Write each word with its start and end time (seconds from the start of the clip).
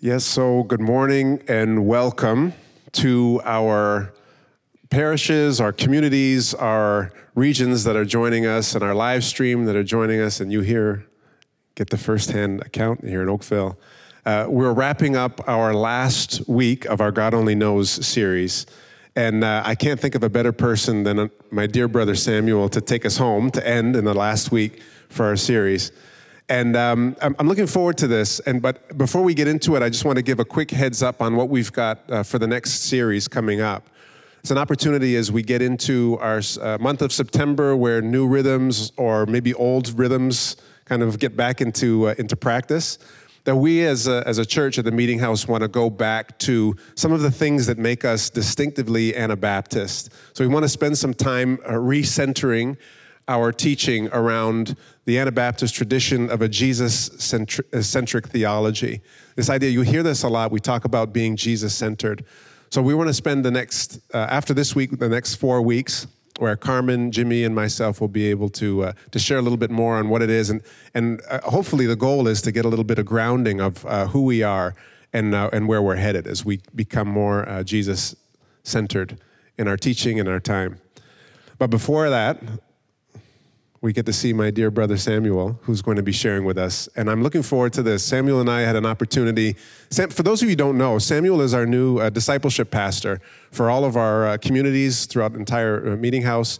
Yes, 0.00 0.24
so 0.24 0.62
good 0.62 0.80
morning 0.80 1.42
and 1.48 1.84
welcome 1.84 2.52
to 2.92 3.40
our 3.44 4.14
parishes, 4.90 5.60
our 5.60 5.72
communities, 5.72 6.54
our 6.54 7.10
regions 7.34 7.82
that 7.82 7.96
are 7.96 8.04
joining 8.04 8.46
us, 8.46 8.76
and 8.76 8.84
our 8.84 8.94
live 8.94 9.24
stream 9.24 9.64
that 9.64 9.74
are 9.74 9.82
joining 9.82 10.20
us, 10.20 10.38
and 10.38 10.52
you 10.52 10.60
here 10.60 11.04
get 11.74 11.90
the 11.90 11.98
firsthand 11.98 12.60
account 12.60 13.04
here 13.04 13.22
in 13.22 13.28
Oakville. 13.28 13.76
Uh, 14.24 14.46
we're 14.48 14.72
wrapping 14.72 15.16
up 15.16 15.40
our 15.48 15.74
last 15.74 16.48
week 16.48 16.84
of 16.84 17.00
our 17.00 17.10
God 17.10 17.34
Only 17.34 17.56
Knows 17.56 17.90
series. 17.90 18.66
And 19.16 19.42
uh, 19.42 19.62
I 19.64 19.74
can't 19.74 19.98
think 19.98 20.14
of 20.14 20.22
a 20.22 20.30
better 20.30 20.52
person 20.52 21.02
than 21.02 21.18
uh, 21.18 21.28
my 21.50 21.66
dear 21.66 21.88
brother 21.88 22.14
Samuel 22.14 22.68
to 22.68 22.80
take 22.80 23.04
us 23.04 23.16
home 23.16 23.50
to 23.50 23.66
end 23.66 23.96
in 23.96 24.04
the 24.04 24.14
last 24.14 24.52
week 24.52 24.80
for 25.08 25.26
our 25.26 25.36
series. 25.36 25.90
And 26.48 26.76
um, 26.76 27.14
I'm, 27.20 27.46
looking 27.46 27.66
forward 27.66 27.98
to 27.98 28.06
this. 28.06 28.40
And 28.40 28.62
but 28.62 28.96
before 28.96 29.22
we 29.22 29.34
get 29.34 29.48
into 29.48 29.76
it, 29.76 29.82
I 29.82 29.90
just 29.90 30.06
want 30.06 30.16
to 30.16 30.22
give 30.22 30.40
a 30.40 30.46
quick 30.46 30.70
heads 30.70 31.02
up 31.02 31.20
on 31.20 31.36
what 31.36 31.50
we've 31.50 31.72
got 31.72 32.10
uh, 32.10 32.22
for 32.22 32.38
the 32.38 32.46
next 32.46 32.84
series 32.84 33.28
coming 33.28 33.60
up. 33.60 33.90
It's 34.40 34.50
an 34.50 34.56
opportunity 34.56 35.16
as 35.16 35.30
we 35.30 35.42
get 35.42 35.60
into 35.60 36.16
our 36.20 36.40
uh, 36.60 36.78
month 36.80 37.02
of 37.02 37.12
September, 37.12 37.76
where 37.76 38.00
new 38.00 38.26
rhythms 38.26 38.92
or 38.96 39.26
maybe 39.26 39.52
old 39.52 39.98
rhythms 39.98 40.56
kind 40.86 41.02
of 41.02 41.18
get 41.18 41.36
back 41.36 41.60
into 41.60 42.08
uh, 42.08 42.14
into 42.18 42.34
practice. 42.34 42.98
That 43.44 43.56
we 43.56 43.84
as 43.84 44.06
a, 44.06 44.22
as 44.26 44.38
a 44.38 44.44
church 44.44 44.78
at 44.78 44.84
the 44.84 44.90
Meeting 44.90 45.18
House 45.18 45.48
want 45.48 45.62
to 45.62 45.68
go 45.68 45.90
back 45.90 46.38
to 46.40 46.76
some 46.94 47.12
of 47.12 47.20
the 47.20 47.30
things 47.30 47.66
that 47.66 47.78
make 47.78 48.04
us 48.04 48.30
distinctively 48.30 49.14
Anabaptist. 49.14 50.12
So 50.34 50.44
we 50.44 50.52
want 50.52 50.64
to 50.64 50.68
spend 50.68 50.98
some 50.98 51.14
time 51.14 51.58
uh, 51.64 51.72
recentering 51.72 52.76
our 53.28 53.52
teaching 53.52 54.08
around 54.08 54.76
the 55.04 55.18
Anabaptist 55.18 55.74
tradition 55.74 56.30
of 56.30 56.42
a 56.42 56.48
Jesus 56.48 57.10
centric 57.20 58.28
theology. 58.28 59.00
This 59.36 59.50
idea, 59.50 59.70
you 59.70 59.82
hear 59.82 60.02
this 60.02 60.22
a 60.22 60.28
lot, 60.28 60.50
we 60.50 60.60
talk 60.60 60.84
about 60.84 61.12
being 61.12 61.36
Jesus 61.36 61.74
centered. 61.74 62.24
So 62.70 62.82
we 62.82 62.94
want 62.94 63.08
to 63.08 63.14
spend 63.14 63.44
the 63.44 63.50
next, 63.50 64.00
uh, 64.12 64.18
after 64.30 64.52
this 64.52 64.74
week, 64.74 64.98
the 64.98 65.08
next 65.08 65.36
four 65.36 65.62
weeks, 65.62 66.06
where 66.38 66.54
Carmen, 66.56 67.10
Jimmy, 67.10 67.44
and 67.44 67.54
myself 67.54 68.00
will 68.00 68.08
be 68.08 68.28
able 68.30 68.48
to 68.50 68.84
uh, 68.84 68.92
to 69.10 69.18
share 69.18 69.38
a 69.38 69.42
little 69.42 69.58
bit 69.58 69.70
more 69.70 69.96
on 69.96 70.08
what 70.08 70.22
it 70.22 70.30
is, 70.30 70.50
and 70.50 70.62
and 70.94 71.20
uh, 71.28 71.40
hopefully 71.40 71.86
the 71.86 71.96
goal 71.96 72.28
is 72.28 72.40
to 72.42 72.52
get 72.52 72.64
a 72.64 72.68
little 72.68 72.84
bit 72.84 72.98
of 72.98 73.06
grounding 73.06 73.60
of 73.60 73.84
uh, 73.86 74.06
who 74.06 74.22
we 74.22 74.42
are 74.42 74.74
and 75.12 75.34
uh, 75.34 75.50
and 75.52 75.66
where 75.66 75.82
we're 75.82 75.96
headed 75.96 76.26
as 76.26 76.44
we 76.44 76.60
become 76.74 77.08
more 77.08 77.48
uh, 77.48 77.64
Jesus 77.64 78.14
centered 78.62 79.18
in 79.56 79.66
our 79.66 79.76
teaching 79.76 80.20
and 80.20 80.28
our 80.28 80.40
time. 80.40 80.78
But 81.58 81.70
before 81.70 82.08
that, 82.10 82.40
we 83.80 83.92
get 83.92 84.06
to 84.06 84.12
see 84.12 84.32
my 84.32 84.50
dear 84.50 84.70
brother 84.70 84.96
Samuel, 84.96 85.58
who's 85.62 85.82
going 85.82 85.96
to 85.96 86.02
be 86.02 86.12
sharing 86.12 86.44
with 86.44 86.58
us. 86.58 86.88
And 86.96 87.08
I'm 87.08 87.22
looking 87.22 87.42
forward 87.42 87.72
to 87.74 87.82
this. 87.82 88.04
Samuel 88.04 88.40
and 88.40 88.50
I 88.50 88.62
had 88.62 88.74
an 88.74 88.84
opportunity. 88.84 89.54
For 89.90 90.22
those 90.22 90.42
of 90.42 90.48
you 90.48 90.52
who 90.52 90.56
don't 90.56 90.76
know, 90.76 90.98
Samuel 90.98 91.40
is 91.40 91.54
our 91.54 91.64
new 91.64 91.98
uh, 91.98 92.10
discipleship 92.10 92.70
pastor 92.70 93.20
for 93.52 93.70
all 93.70 93.84
of 93.84 93.96
our 93.96 94.26
uh, 94.26 94.38
communities 94.38 95.06
throughout 95.06 95.32
the 95.32 95.38
entire 95.38 95.92
uh, 95.92 95.96
meeting 95.96 96.22
house. 96.22 96.58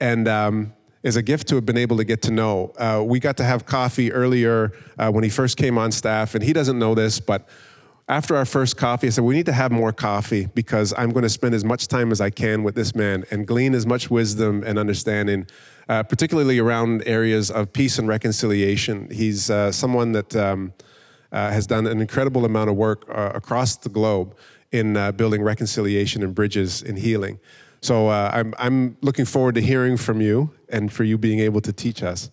And 0.00 0.28
um, 0.28 0.74
is 1.02 1.16
a 1.16 1.22
gift 1.22 1.48
to 1.48 1.54
have 1.54 1.64
been 1.64 1.78
able 1.78 1.96
to 1.96 2.04
get 2.04 2.22
to 2.22 2.30
know. 2.30 2.72
Uh, 2.76 3.02
we 3.04 3.20
got 3.20 3.36
to 3.36 3.44
have 3.44 3.64
coffee 3.64 4.12
earlier 4.12 4.72
uh, 4.98 5.10
when 5.10 5.24
he 5.24 5.30
first 5.30 5.56
came 5.56 5.78
on 5.78 5.92
staff, 5.92 6.34
and 6.34 6.42
he 6.42 6.52
doesn't 6.52 6.78
know 6.78 6.94
this, 6.94 7.20
but 7.20 7.48
after 8.08 8.36
our 8.36 8.46
first 8.46 8.76
coffee, 8.76 9.06
I 9.06 9.10
said, 9.10 9.24
We 9.24 9.34
need 9.34 9.46
to 9.46 9.52
have 9.52 9.70
more 9.70 9.92
coffee 9.92 10.46
because 10.54 10.94
I'm 10.96 11.10
going 11.10 11.24
to 11.24 11.28
spend 11.28 11.54
as 11.54 11.64
much 11.64 11.88
time 11.88 12.10
as 12.10 12.20
I 12.20 12.30
can 12.30 12.62
with 12.62 12.74
this 12.74 12.94
man 12.94 13.24
and 13.30 13.46
glean 13.46 13.74
as 13.74 13.86
much 13.86 14.10
wisdom 14.10 14.62
and 14.64 14.78
understanding 14.78 15.46
uh, 15.88 16.02
particularly 16.02 16.58
around 16.58 17.02
areas 17.06 17.50
of 17.50 17.72
peace 17.72 17.98
and 17.98 18.08
reconciliation. 18.08 19.08
He's 19.10 19.50
uh, 19.50 19.72
someone 19.72 20.12
that 20.12 20.36
um, 20.36 20.72
uh, 21.32 21.50
has 21.50 21.66
done 21.66 21.86
an 21.86 22.00
incredible 22.00 22.44
amount 22.44 22.70
of 22.70 22.76
work 22.76 23.04
uh, 23.08 23.32
across 23.34 23.76
the 23.76 23.88
globe 23.88 24.36
in 24.72 24.96
uh, 24.96 25.12
building 25.12 25.42
reconciliation 25.42 26.22
and 26.22 26.34
bridges 26.34 26.82
in 26.82 26.96
healing. 26.96 27.38
So 27.80 28.08
uh, 28.08 28.30
I'm, 28.34 28.54
I'm 28.58 28.96
looking 29.02 29.24
forward 29.24 29.54
to 29.54 29.60
hearing 29.60 29.96
from 29.96 30.20
you 30.20 30.50
and 30.68 30.92
for 30.92 31.04
you 31.04 31.16
being 31.16 31.40
able 31.40 31.60
to 31.62 31.72
teach 31.72 32.02
us. 32.02 32.30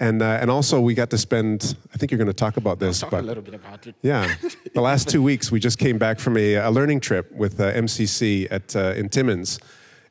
And, 0.00 0.22
uh, 0.22 0.38
and 0.40 0.48
also, 0.48 0.80
we 0.80 0.94
got 0.94 1.10
to 1.10 1.18
spend, 1.18 1.76
I 1.92 1.96
think 1.96 2.12
you're 2.12 2.18
going 2.18 2.28
to 2.28 2.32
talk 2.32 2.56
about 2.56 2.78
this. 2.78 3.00
Talk 3.00 3.10
but, 3.10 3.24
a 3.24 3.26
little 3.26 3.42
bit 3.42 3.54
about 3.54 3.84
it. 3.86 3.96
Yeah. 4.02 4.32
the 4.74 4.80
last 4.80 5.08
two 5.08 5.20
weeks, 5.20 5.50
we 5.50 5.58
just 5.58 5.76
came 5.76 5.98
back 5.98 6.20
from 6.20 6.36
a, 6.36 6.54
a 6.54 6.70
learning 6.70 7.00
trip 7.00 7.32
with 7.32 7.60
uh, 7.60 7.72
MCC 7.72 8.46
at, 8.48 8.76
uh, 8.76 8.94
in 8.96 9.08
Timmins. 9.08 9.58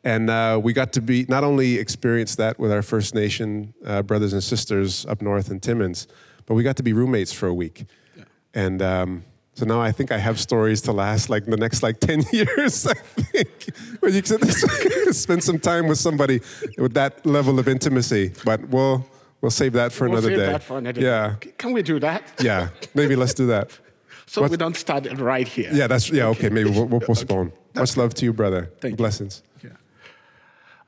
And 0.08 0.30
uh, 0.30 0.58
we 0.64 0.72
got 0.72 0.94
to 0.94 1.02
be 1.02 1.26
not 1.28 1.44
only 1.44 1.78
experience 1.78 2.38
that 2.38 2.58
with 2.58 2.72
our 2.72 2.82
First 2.82 3.14
Nation 3.14 3.74
uh, 3.86 4.02
brothers 4.04 4.32
and 4.32 4.42
sisters 4.42 5.06
up 5.06 5.22
north 5.22 5.52
in 5.52 5.60
Timmins, 5.60 6.08
but 6.46 6.54
we 6.54 6.64
got 6.64 6.78
to 6.78 6.84
be 6.84 6.94
roommates 6.94 7.34
for 7.34 7.48
a 7.48 7.54
week. 7.54 7.84
Yeah. 8.16 8.24
And 8.54 8.82
um, 8.82 9.26
so 9.54 9.66
now 9.66 9.82
I 9.82 9.92
think 9.92 10.14
I 10.14 10.18
have 10.18 10.40
stories 10.40 10.80
to 10.84 10.94
last 10.94 11.30
like 11.30 11.44
the 11.44 11.58
next 11.58 11.84
like 11.84 12.00
10 12.12 12.24
years, 12.32 12.88
I 12.88 12.94
think. 12.94 13.70
When 14.00 14.14
you 14.14 14.22
can 14.22 14.40
spend 15.14 15.44
some 15.44 15.60
time 15.60 15.88
with 15.88 15.98
somebody 15.98 16.40
with 16.78 16.94
that 16.94 17.26
level 17.26 17.60
of 17.60 17.68
intimacy. 17.68 18.32
But 18.46 18.70
we'll, 18.70 19.06
we'll 19.42 19.52
save 19.52 19.74
that 19.74 19.92
for 19.92 20.06
we'll 20.06 20.20
another 20.20 20.30
save 20.30 20.38
day. 20.38 20.52
That 20.54 20.64
for 20.64 20.78
another 20.78 21.02
yeah. 21.02 21.36
Day. 21.42 21.52
Can 21.58 21.74
we 21.74 21.82
do 21.82 22.00
that? 22.00 22.24
Yeah, 22.40 22.70
maybe 22.96 23.18
let's 23.18 23.34
do 23.34 23.48
that. 23.48 23.78
so 24.26 24.48
we 24.48 24.56
don't 24.56 24.78
start 24.78 25.06
right 25.20 25.50
here. 25.50 25.70
Yeah, 25.74 25.88
that's 25.88 26.10
yeah. 26.10 26.28
Okay, 26.28 26.48
maybe 26.48 26.70
we'll, 26.70 26.86
we'll 26.86 27.02
postpone. 27.02 27.48
Okay. 27.48 27.82
Much 27.82 27.98
love 27.98 28.14
to 28.14 28.24
you, 28.24 28.32
brother. 28.32 28.72
Thank 28.80 28.96
Blessings. 28.96 29.42
You. 29.44 29.48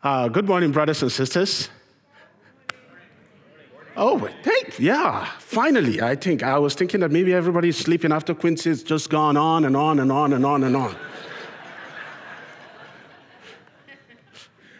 Uh, 0.02 0.30
good 0.30 0.48
morning, 0.48 0.72
brothers 0.72 1.02
and 1.02 1.12
sisters. 1.12 1.68
Oh, 3.98 4.30
thank 4.44 4.80
yeah. 4.80 5.26
Finally, 5.40 6.02
I 6.02 6.16
think 6.16 6.42
I 6.42 6.58
was 6.58 6.74
thinking 6.74 7.02
that 7.02 7.12
maybe 7.12 7.34
everybody's 7.34 7.76
sleeping 7.76 8.14
after 8.14 8.34
Quincy's 8.34 8.82
just 8.82 9.10
gone 9.10 9.36
on 9.36 9.66
and 9.66 9.76
on 9.76 10.00
and 10.00 10.10
on 10.10 10.32
and 10.32 10.46
on 10.46 10.64
and 10.64 10.78
on. 10.78 10.96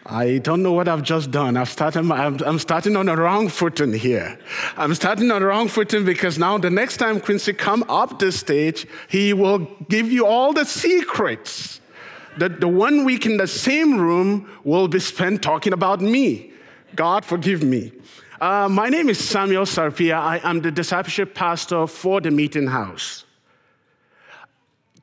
I 0.06 0.38
don't 0.38 0.62
know 0.62 0.72
what 0.72 0.88
I've 0.88 1.02
just 1.02 1.30
done. 1.30 1.58
I've 1.58 1.68
started, 1.68 2.10
I'm, 2.10 2.38
I'm 2.42 2.58
starting 2.58 2.96
on 2.96 3.04
the 3.04 3.16
wrong 3.16 3.50
footing 3.50 3.92
here. 3.92 4.38
I'm 4.78 4.94
starting 4.94 5.30
on 5.30 5.42
the 5.42 5.48
wrong 5.48 5.68
footing 5.68 6.06
because 6.06 6.38
now 6.38 6.56
the 6.56 6.70
next 6.70 6.96
time 6.96 7.20
Quincy 7.20 7.52
come 7.52 7.84
up 7.90 8.18
the 8.18 8.32
stage, 8.32 8.86
he 9.08 9.34
will 9.34 9.58
give 9.90 10.10
you 10.10 10.24
all 10.24 10.54
the 10.54 10.64
secrets 10.64 11.80
that 12.38 12.60
the 12.60 12.68
one 12.68 13.04
week 13.04 13.26
in 13.26 13.36
the 13.36 13.46
same 13.46 13.98
room 13.98 14.48
will 14.64 14.88
be 14.88 15.00
spent 15.00 15.42
talking 15.42 15.72
about 15.72 16.00
me. 16.00 16.52
God 16.94 17.24
forgive 17.24 17.62
me. 17.62 17.92
Uh, 18.40 18.68
my 18.70 18.88
name 18.88 19.08
is 19.08 19.18
Samuel 19.18 19.64
Sarpiya. 19.64 20.14
I 20.14 20.40
am 20.42 20.60
the 20.60 20.70
discipleship 20.70 21.34
pastor 21.34 21.86
for 21.86 22.20
the 22.20 22.30
meeting 22.30 22.66
house. 22.66 23.24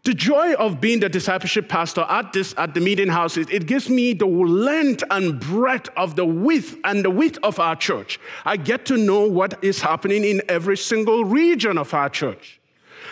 The 0.04 0.14
joy 0.14 0.54
of 0.54 0.80
being 0.80 1.02
the 1.02 1.10
discipleship 1.10 1.68
pastor 1.68 2.06
at 2.08 2.32
this 2.32 2.56
at 2.58 2.74
the 2.74 2.80
meeting 2.80 3.10
house 3.10 3.36
is 3.36 3.46
it 3.50 3.68
gives 3.68 3.90
me 3.90 4.14
the 4.14 4.26
length 4.26 5.04
and 5.12 5.38
breadth 5.38 5.90
of 5.98 6.16
the 6.16 6.26
width 6.26 6.78
and 6.86 7.04
the 7.04 7.10
width 7.10 7.38
of 7.44 7.60
our 7.60 7.76
church. 7.76 8.18
I 8.46 8.56
get 8.56 8.86
to 8.86 8.96
know 8.96 9.28
what 9.28 9.62
is 9.62 9.82
happening 9.82 10.24
in 10.24 10.42
every 10.48 10.78
single 10.78 11.26
region 11.26 11.78
of 11.78 11.94
our 11.94 12.10
church. 12.10 12.57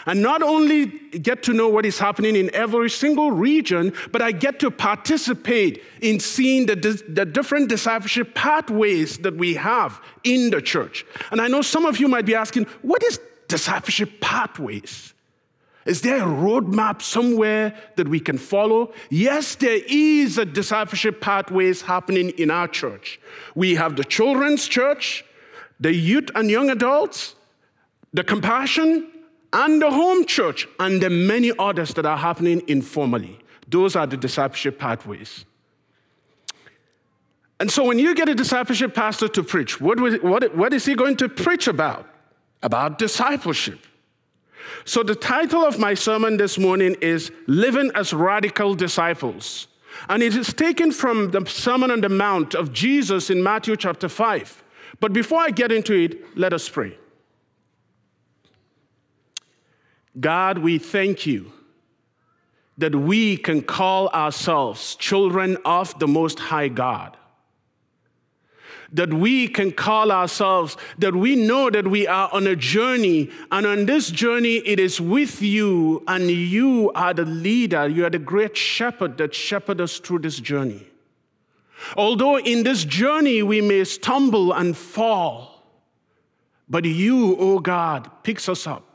And 0.05 0.21
not 0.21 0.43
only 0.43 0.85
get 0.85 1.41
to 1.43 1.53
know 1.53 1.67
what 1.67 1.85
is 1.85 1.97
happening 1.97 2.35
in 2.35 2.53
every 2.53 2.89
single 2.89 3.31
region, 3.31 3.93
but 4.11 4.21
I 4.21 4.31
get 4.31 4.59
to 4.59 4.69
participate 4.69 5.83
in 6.01 6.19
seeing 6.19 6.67
the, 6.67 6.75
the 7.07 7.25
different 7.25 7.69
discipleship 7.69 8.35
pathways 8.35 9.17
that 9.19 9.35
we 9.35 9.55
have 9.55 9.99
in 10.23 10.51
the 10.51 10.61
church. 10.61 11.05
And 11.31 11.41
I 11.41 11.47
know 11.47 11.61
some 11.63 11.85
of 11.85 11.99
you 11.99 12.07
might 12.07 12.25
be 12.25 12.35
asking, 12.35 12.66
what 12.83 13.03
is 13.03 13.19
discipleship 13.47 14.21
pathways? 14.21 15.13
Is 15.85 16.01
there 16.01 16.17
a 16.17 16.27
roadmap 16.27 17.01
somewhere 17.01 17.75
that 17.95 18.07
we 18.07 18.19
can 18.19 18.39
follow? 18.39 18.91
Yes, 19.09 19.55
there 19.55 19.81
is 19.87 20.37
a 20.39 20.45
discipleship 20.45 21.22
pathways 21.22 21.83
happening 21.83 22.29
in 22.31 22.49
our 22.49 22.67
church. 22.67 23.19
We 23.53 23.75
have 23.75 23.95
the 23.95 24.03
children's 24.03 24.67
church, 24.67 25.23
the 25.79 25.93
youth 25.93 26.29
and 26.33 26.49
young 26.49 26.72
adults, 26.72 27.35
the 28.13 28.23
compassion, 28.23 29.11
and 29.55 29.81
the 29.81 29.89
home 29.89 30.25
church, 30.25 30.67
and 30.81 31.01
the 31.01 31.09
many 31.09 31.53
others 31.57 31.93
that 31.93 32.05
are 32.05 32.17
happening 32.17 32.61
informally. 32.67 33.40
Those 33.69 33.96
are 33.96 34.05
the 34.05 34.17
discipleship 34.17 34.78
pathways. 34.78 35.46
And 37.61 37.72
so 37.72 37.85
when 37.85 37.97
you 37.97 38.13
get 38.13 38.28
a 38.28 38.35
discipleship 38.35 38.93
pastor 38.93 39.29
to 39.29 39.41
preach, 39.41 39.79
what, 39.79 39.97
what, 40.22 40.53
what 40.53 40.73
is 40.73 40.85
he 40.85 40.93
going 40.93 41.16
to 41.17 41.29
preach 41.29 41.69
about? 41.69 42.05
About 42.63 42.99
discipleship. 42.99 43.79
So 44.84 45.03
the 45.03 45.16
title 45.16 45.63
of 45.63 45.79
my 45.79 45.93
sermon 45.93 46.35
this 46.35 46.57
morning 46.57 46.97
is 46.99 47.31
Living 47.47 47.91
as 47.96 48.13
Radical 48.13 48.75
Disciples. 48.75 49.67
And 50.09 50.22
it 50.22 50.35
is 50.35 50.53
taken 50.53 50.91
from 50.91 51.31
the 51.31 51.46
Sermon 51.46 51.91
on 51.91 52.02
the 52.02 52.09
Mount 52.09 52.55
of 52.55 52.73
Jesus 52.73 53.29
in 53.29 53.41
Matthew 53.41 53.78
chapter 53.78 54.09
5. 54.09 54.63
But 54.99 55.13
before 55.13 55.40
I 55.40 55.52
get 55.52 55.72
into 55.72 55.93
it, 55.93 56.37
let 56.37 56.52
us 56.52 56.67
pray. 56.67 56.97
God, 60.20 60.59
we 60.59 60.78
thank 60.78 61.26
you 61.26 61.52
that 62.78 62.96
we 62.96 63.38
can 63.38 63.62
call 63.62 64.09
ourselves 64.09 64.96
children 64.96 65.58
of 65.66 65.97
the 66.00 66.08
Most 66.08 66.40
High 66.40 66.67
God. 66.67 67.17
that 68.91 69.14
we 69.14 69.47
can 69.47 69.72
call 69.72 70.09
ourselves, 70.12 70.78
that 71.00 71.14
we 71.14 71.35
know 71.35 71.70
that 71.70 71.85
we 71.85 72.08
are 72.08 72.29
on 72.32 72.47
a 72.47 72.56
journey. 72.56 73.29
And 73.52 73.66
on 73.66 73.85
this 73.88 74.09
journey, 74.09 74.58
it 74.58 74.79
is 74.79 75.02
with 75.02 75.41
you, 75.41 76.02
and 76.08 76.29
you 76.29 76.91
are 76.94 77.14
the 77.14 77.26
leader. 77.26 77.90
You 77.90 78.06
are 78.06 78.09
the 78.09 78.20
great 78.20 78.56
shepherd 78.56 79.17
that 79.17 79.35
shepherds 79.35 79.82
us 79.82 80.00
through 80.00 80.20
this 80.20 80.40
journey. 80.40 80.88
Although 81.97 82.40
in 82.40 82.64
this 82.64 82.85
journey 82.85 83.44
we 83.44 83.59
may 83.59 83.84
stumble 83.84 84.53
and 84.53 84.78
fall, 84.78 85.64
but 86.70 86.85
you, 86.85 87.34
O 87.34 87.56
oh 87.56 87.59
God, 87.59 88.09
picks 88.23 88.47
us 88.47 88.66
up 88.66 88.94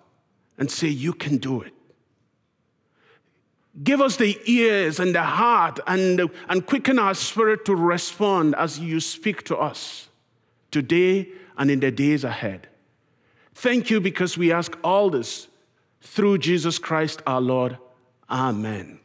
and 0.61 0.71
say, 0.71 0.87
You 0.87 1.13
can 1.13 1.39
do 1.39 1.63
it. 1.63 1.73
Give 3.83 4.01
us 4.01 4.17
the 4.17 4.39
ears 4.45 5.01
and 5.01 5.15
the 5.15 5.23
heart 5.23 5.81
and, 5.87 6.31
and 6.49 6.67
quicken 6.67 6.99
our 6.99 7.15
spirit 7.15 7.65
to 7.65 7.75
respond 7.75 8.55
as 8.57 8.79
you 8.79 9.01
speak 9.01 9.45
to 9.45 9.57
us 9.57 10.09
today 10.71 11.29
and 11.57 11.71
in 11.71 11.81
the 11.81 11.91
days 11.91 12.23
ahead. 12.23 12.69
Thank 13.55 13.91
you 13.91 14.01
because 14.01 14.37
we 14.37 14.53
ask 14.53 14.77
all 14.85 15.11
this 15.11 15.49
through 16.03 16.39
Jesus 16.39 16.79
Christ 16.79 17.23
our 17.27 17.41
Lord. 17.41 17.79
Amen. 18.29 19.01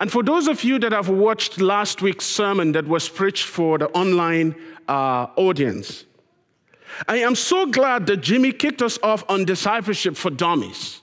And 0.00 0.10
for 0.10 0.22
those 0.22 0.48
of 0.48 0.64
you 0.64 0.78
that 0.80 0.92
have 0.92 1.08
watched 1.08 1.60
last 1.60 2.02
week's 2.02 2.26
sermon 2.26 2.72
that 2.72 2.86
was 2.86 3.08
preached 3.08 3.46
for 3.46 3.78
the 3.78 3.88
online 3.90 4.54
uh, 4.88 5.28
audience, 5.36 6.04
I 7.08 7.18
am 7.18 7.34
so 7.34 7.66
glad 7.66 8.06
that 8.06 8.18
Jimmy 8.18 8.52
kicked 8.52 8.82
us 8.82 8.98
off 9.02 9.24
on 9.28 9.44
discipleship 9.44 10.16
for 10.16 10.30
dummies. 10.30 11.00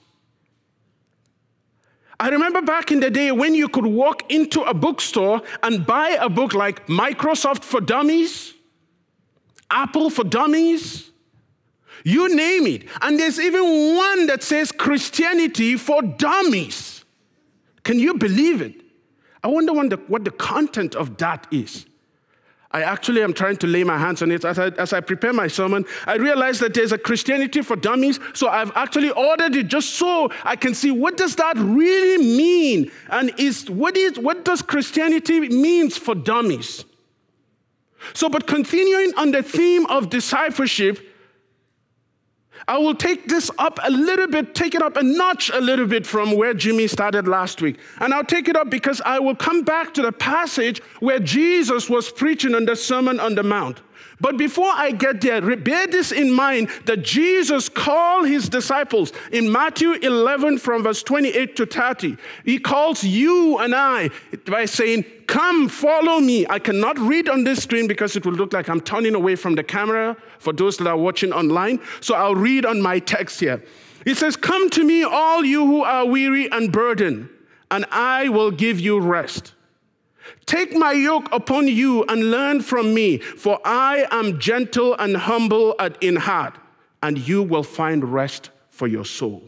I 2.18 2.28
remember 2.28 2.62
back 2.62 2.92
in 2.92 3.00
the 3.00 3.10
day 3.10 3.32
when 3.32 3.54
you 3.54 3.68
could 3.68 3.86
walk 3.86 4.30
into 4.30 4.62
a 4.62 4.72
bookstore 4.72 5.42
and 5.62 5.84
buy 5.84 6.10
a 6.20 6.28
book 6.28 6.54
like 6.54 6.86
Microsoft 6.86 7.64
for 7.64 7.80
Dummies, 7.80 8.54
Apple 9.70 10.08
for 10.08 10.22
Dummies, 10.22 11.10
you 12.04 12.34
name 12.34 12.66
it. 12.66 12.84
And 13.00 13.18
there's 13.18 13.40
even 13.40 13.96
one 13.96 14.26
that 14.26 14.42
says 14.42 14.70
Christianity 14.70 15.76
for 15.76 16.00
Dummies. 16.00 17.04
Can 17.82 17.98
you 17.98 18.14
believe 18.14 18.62
it? 18.62 18.74
I 19.42 19.48
wonder 19.48 19.72
what 19.72 19.90
the, 19.90 19.96
what 20.06 20.24
the 20.24 20.30
content 20.30 20.94
of 20.94 21.16
that 21.18 21.48
is. 21.50 21.86
I 22.72 22.82
actually 22.82 23.22
am 23.22 23.34
trying 23.34 23.56
to 23.58 23.66
lay 23.66 23.84
my 23.84 23.98
hands 23.98 24.22
on 24.22 24.30
it. 24.30 24.44
As 24.44 24.58
I, 24.58 24.68
as 24.68 24.92
I 24.92 25.00
prepare 25.00 25.32
my 25.32 25.46
sermon, 25.46 25.84
I 26.06 26.16
realize 26.16 26.58
that 26.60 26.72
there's 26.72 26.92
a 26.92 26.98
Christianity 26.98 27.60
for 27.60 27.76
dummies. 27.76 28.18
So 28.32 28.48
I've 28.48 28.72
actually 28.74 29.10
ordered 29.10 29.54
it 29.56 29.68
just 29.68 29.90
so 29.90 30.30
I 30.44 30.56
can 30.56 30.74
see 30.74 30.90
what 30.90 31.16
does 31.16 31.36
that 31.36 31.56
really 31.58 32.24
mean? 32.24 32.90
And 33.10 33.32
is, 33.38 33.68
what, 33.68 33.96
is, 33.96 34.18
what 34.18 34.44
does 34.44 34.62
Christianity 34.62 35.40
means 35.40 35.98
for 35.98 36.14
dummies? 36.14 36.84
So, 38.14 38.28
but 38.28 38.46
continuing 38.46 39.12
on 39.16 39.30
the 39.30 39.42
theme 39.42 39.86
of 39.86 40.10
discipleship, 40.10 40.98
I 42.68 42.78
will 42.78 42.94
take 42.94 43.28
this 43.28 43.50
up 43.58 43.78
a 43.82 43.90
little 43.90 44.26
bit, 44.26 44.54
take 44.54 44.74
it 44.74 44.82
up 44.82 44.96
a 44.96 45.02
notch 45.02 45.50
a 45.50 45.60
little 45.60 45.86
bit 45.86 46.06
from 46.06 46.32
where 46.36 46.54
Jimmy 46.54 46.86
started 46.86 47.26
last 47.26 47.60
week. 47.60 47.78
And 48.00 48.14
I'll 48.14 48.24
take 48.24 48.48
it 48.48 48.56
up 48.56 48.70
because 48.70 49.00
I 49.04 49.18
will 49.18 49.34
come 49.34 49.62
back 49.62 49.94
to 49.94 50.02
the 50.02 50.12
passage 50.12 50.80
where 51.00 51.18
Jesus 51.18 51.90
was 51.90 52.10
preaching 52.10 52.54
on 52.54 52.64
the 52.64 52.76
Sermon 52.76 53.18
on 53.20 53.34
the 53.34 53.42
Mount. 53.42 53.80
But 54.22 54.36
before 54.36 54.70
I 54.72 54.92
get 54.92 55.20
there, 55.20 55.40
bear 55.56 55.88
this 55.88 56.12
in 56.12 56.30
mind 56.30 56.70
that 56.84 57.02
Jesus 57.02 57.68
called 57.68 58.28
his 58.28 58.48
disciples 58.48 59.12
in 59.32 59.50
Matthew 59.50 59.94
11 59.94 60.58
from 60.58 60.84
verse 60.84 61.02
28 61.02 61.56
to 61.56 61.66
30. 61.66 62.16
He 62.44 62.60
calls 62.60 63.02
you 63.02 63.58
and 63.58 63.74
I 63.74 64.10
by 64.46 64.66
saying, 64.66 65.04
Come, 65.26 65.68
follow 65.68 66.20
me. 66.20 66.46
I 66.48 66.60
cannot 66.60 67.00
read 67.00 67.28
on 67.28 67.42
this 67.42 67.64
screen 67.64 67.88
because 67.88 68.14
it 68.14 68.24
will 68.24 68.34
look 68.34 68.52
like 68.52 68.68
I'm 68.68 68.80
turning 68.80 69.16
away 69.16 69.34
from 69.34 69.56
the 69.56 69.64
camera 69.64 70.16
for 70.38 70.52
those 70.52 70.76
that 70.76 70.86
are 70.86 70.96
watching 70.96 71.32
online. 71.32 71.80
So 72.00 72.14
I'll 72.14 72.36
read 72.36 72.64
on 72.64 72.80
my 72.80 73.00
text 73.00 73.40
here. 73.40 73.60
It 74.06 74.18
says, 74.18 74.36
Come 74.36 74.70
to 74.70 74.84
me, 74.84 75.02
all 75.02 75.44
you 75.44 75.66
who 75.66 75.82
are 75.82 76.06
weary 76.06 76.48
and 76.52 76.70
burdened, 76.70 77.28
and 77.72 77.86
I 77.90 78.28
will 78.28 78.52
give 78.52 78.78
you 78.78 79.00
rest. 79.00 79.54
Take 80.52 80.76
my 80.76 80.92
yoke 80.92 81.32
upon 81.32 81.66
you 81.66 82.04
and 82.10 82.30
learn 82.30 82.60
from 82.60 82.92
me, 82.92 83.16
for 83.16 83.58
I 83.64 84.06
am 84.10 84.38
gentle 84.38 84.94
and 84.98 85.16
humble 85.16 85.74
in 86.02 86.16
heart, 86.16 86.58
and 87.02 87.16
you 87.16 87.42
will 87.42 87.62
find 87.62 88.12
rest 88.12 88.50
for 88.68 88.86
your 88.86 89.06
soul. 89.06 89.42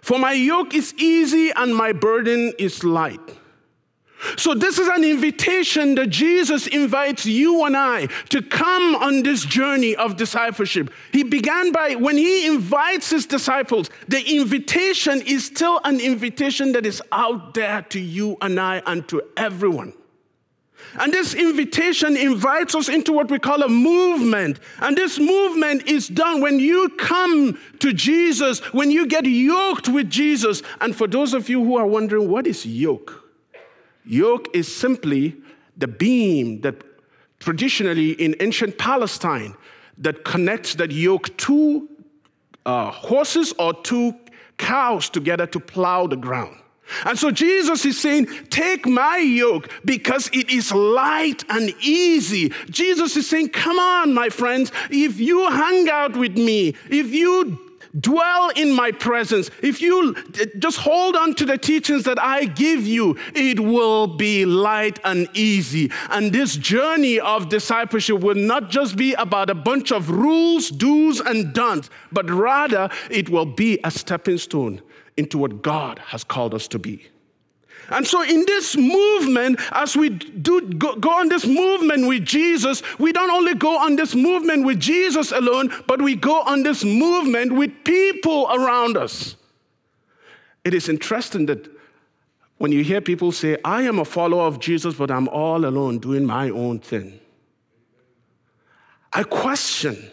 For 0.00 0.18
my 0.18 0.32
yoke 0.32 0.74
is 0.74 0.94
easy 0.94 1.50
and 1.50 1.76
my 1.76 1.92
burden 1.92 2.54
is 2.58 2.84
light. 2.84 3.35
So, 4.36 4.54
this 4.54 4.78
is 4.78 4.88
an 4.88 5.04
invitation 5.04 5.94
that 5.96 6.08
Jesus 6.08 6.66
invites 6.66 7.26
you 7.26 7.64
and 7.64 7.76
I 7.76 8.06
to 8.30 8.40
come 8.40 8.96
on 8.96 9.22
this 9.22 9.44
journey 9.44 9.94
of 9.94 10.16
discipleship. 10.16 10.90
He 11.12 11.22
began 11.22 11.70
by, 11.70 11.96
when 11.96 12.16
he 12.16 12.46
invites 12.46 13.10
his 13.10 13.26
disciples, 13.26 13.90
the 14.08 14.36
invitation 14.36 15.20
is 15.20 15.44
still 15.44 15.80
an 15.84 16.00
invitation 16.00 16.72
that 16.72 16.86
is 16.86 17.02
out 17.12 17.52
there 17.54 17.82
to 17.82 18.00
you 18.00 18.38
and 18.40 18.58
I 18.58 18.82
and 18.86 19.06
to 19.08 19.22
everyone. 19.36 19.92
And 20.98 21.12
this 21.12 21.34
invitation 21.34 22.16
invites 22.16 22.74
us 22.74 22.88
into 22.88 23.12
what 23.12 23.30
we 23.30 23.38
call 23.38 23.62
a 23.62 23.68
movement. 23.68 24.60
And 24.80 24.96
this 24.96 25.18
movement 25.18 25.86
is 25.86 26.08
done 26.08 26.40
when 26.40 26.58
you 26.58 26.88
come 26.96 27.58
to 27.80 27.92
Jesus, 27.92 28.60
when 28.72 28.90
you 28.90 29.06
get 29.06 29.26
yoked 29.26 29.88
with 29.88 30.08
Jesus. 30.08 30.62
And 30.80 30.96
for 30.96 31.06
those 31.06 31.34
of 31.34 31.50
you 31.50 31.62
who 31.62 31.76
are 31.76 31.86
wondering, 31.86 32.30
what 32.30 32.46
is 32.46 32.64
yoke? 32.64 33.25
Yoke 34.06 34.48
is 34.54 34.74
simply 34.74 35.36
the 35.76 35.88
beam 35.88 36.60
that 36.62 36.82
traditionally 37.40 38.12
in 38.12 38.34
ancient 38.40 38.78
Palestine 38.78 39.54
that 39.98 40.24
connects 40.24 40.74
that 40.76 40.90
yoke 40.90 41.36
two 41.36 41.88
uh, 42.64 42.90
horses 42.90 43.52
or 43.58 43.74
two 43.82 44.14
cows 44.58 45.08
together 45.08 45.46
to 45.46 45.60
plow 45.60 46.06
the 46.06 46.16
ground. 46.16 46.56
And 47.04 47.18
so 47.18 47.30
Jesus 47.30 47.84
is 47.84 48.00
saying, 48.00 48.26
Take 48.48 48.86
my 48.86 49.18
yoke 49.18 49.68
because 49.84 50.30
it 50.32 50.50
is 50.50 50.72
light 50.72 51.44
and 51.48 51.74
easy. 51.80 52.52
Jesus 52.70 53.16
is 53.16 53.28
saying, 53.28 53.48
Come 53.48 53.78
on, 53.78 54.14
my 54.14 54.28
friends, 54.28 54.70
if 54.90 55.18
you 55.18 55.50
hang 55.50 55.88
out 55.88 56.16
with 56.16 56.36
me, 56.36 56.74
if 56.88 57.12
you 57.12 57.65
dwell 58.00 58.50
in 58.50 58.72
my 58.72 58.92
presence, 58.92 59.50
if 59.62 59.80
you 59.80 60.14
just 60.58 60.78
hold 60.78 61.16
on 61.16 61.34
to 61.34 61.44
the 61.44 61.58
teachings 61.58 62.04
that 62.04 62.18
I 62.18 62.44
give 62.44 62.86
you, 62.86 63.16
it 63.34 63.60
will 63.60 64.06
be 64.06 64.44
light 64.44 64.98
and 65.04 65.28
easy. 65.34 65.90
And 66.10 66.32
this 66.32 66.56
journey 66.56 67.18
of 67.20 67.48
discipleship 67.48 68.20
will 68.20 68.34
not 68.34 68.70
just 68.70 68.96
be 68.96 69.14
about 69.14 69.50
a 69.50 69.54
bunch 69.54 69.92
of 69.92 70.10
rules, 70.10 70.70
do's, 70.70 71.20
and 71.20 71.52
don'ts, 71.52 71.90
but 72.12 72.28
rather 72.30 72.88
it 73.10 73.28
will 73.28 73.46
be 73.46 73.78
a 73.84 73.90
stepping 73.90 74.38
stone 74.38 74.82
into 75.16 75.38
what 75.38 75.62
God 75.62 75.98
has 75.98 76.24
called 76.24 76.54
us 76.54 76.68
to 76.68 76.78
be. 76.78 77.08
And 77.90 78.06
so, 78.06 78.22
in 78.22 78.44
this 78.46 78.76
movement, 78.76 79.60
as 79.72 79.96
we 79.96 80.10
do 80.10 80.60
go, 80.72 80.96
go, 80.96 81.10
on 81.10 81.28
this 81.28 81.46
movement 81.46 82.08
with 82.08 82.24
Jesus, 82.24 82.82
we 82.98 83.12
don't 83.12 83.30
only 83.30 83.54
go 83.54 83.78
on 83.78 83.96
this 83.96 84.14
movement 84.14 84.64
with 84.66 84.80
Jesus 84.80 85.32
alone, 85.32 85.72
but 85.86 86.02
we 86.02 86.16
go 86.16 86.42
on 86.42 86.62
this 86.62 86.84
movement 86.84 87.52
with 87.52 87.84
people 87.84 88.48
around 88.50 88.96
us. 88.96 89.36
It 90.64 90.74
is 90.74 90.88
interesting 90.88 91.46
that 91.46 91.70
when 92.58 92.72
you 92.72 92.82
hear 92.82 93.00
people 93.00 93.30
say, 93.30 93.56
I 93.64 93.82
am 93.82 93.98
a 93.98 94.04
follower 94.04 94.44
of 94.44 94.58
Jesus, 94.58 94.94
but 94.94 95.10
I'm 95.10 95.28
all 95.28 95.64
alone 95.64 95.98
doing 95.98 96.24
my 96.24 96.50
own 96.50 96.80
thing, 96.80 97.20
I 99.12 99.22
question 99.22 100.10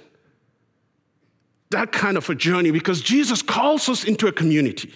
that 1.72 1.92
kind 1.92 2.18
of 2.18 2.30
a 2.30 2.36
journey 2.36 2.70
because 2.70 3.02
Jesus 3.02 3.42
calls 3.42 3.90
us 3.90 4.04
into 4.04 4.28
a 4.28 4.32
community. 4.32 4.94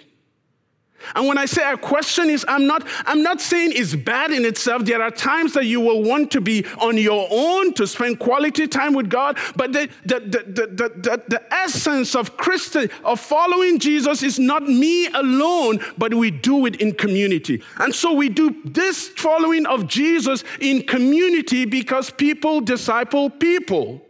And 1.16 1.28
when 1.28 1.38
I 1.38 1.46
say 1.46 1.70
a 1.72 1.78
question 1.78 2.30
is, 2.30 2.46
I'm 2.48 2.68
not, 2.68 2.86
I'm 3.06 3.22
not 3.22 3.40
saying 3.40 3.72
it's 3.76 3.96
bad 3.96 4.32
in 4.32 4.46
itself. 4.46 4.84
There 4.86 5.02
are 5.02 5.12
times 5.12 5.54
that 5.54 5.66
you 5.66 5.80
will 5.80 6.04
want 6.04 6.32
to 6.32 6.42
be 6.42 6.66
on 6.80 6.98
your 6.98 7.28
own 7.30 7.74
to 7.76 7.88
spend 7.88 8.20
quality 8.20 8.68
time 8.68 8.94
with 8.94 9.10
God. 9.10 9.38
But 9.56 9.74
the, 9.74 9.90
the, 10.06 10.20
the, 10.20 10.44
the, 10.48 10.90
the, 10.90 11.24
the 11.28 11.54
essence 11.54 12.16
of 12.16 12.36
Christian, 12.38 12.90
of 13.04 13.20
following 13.20 13.80
Jesus 13.80 14.24
is 14.24 14.40
not 14.40 14.64
me 14.64 15.08
alone, 15.08 15.80
but 15.98 16.14
we 16.14 16.32
do 16.32 16.66
it 16.66 16.78
in 16.82 16.94
community. 16.94 17.64
And 17.78 17.94
so 17.94 18.14
we 18.14 18.30
do 18.30 18.56
this 18.66 19.08
following 19.10 19.66
of 19.66 19.88
Jesus 19.88 20.44
in 20.60 20.84
community 20.84 21.66
because 21.66 22.10
people 22.10 22.62
disciple 22.62 23.30
people. 23.30 24.02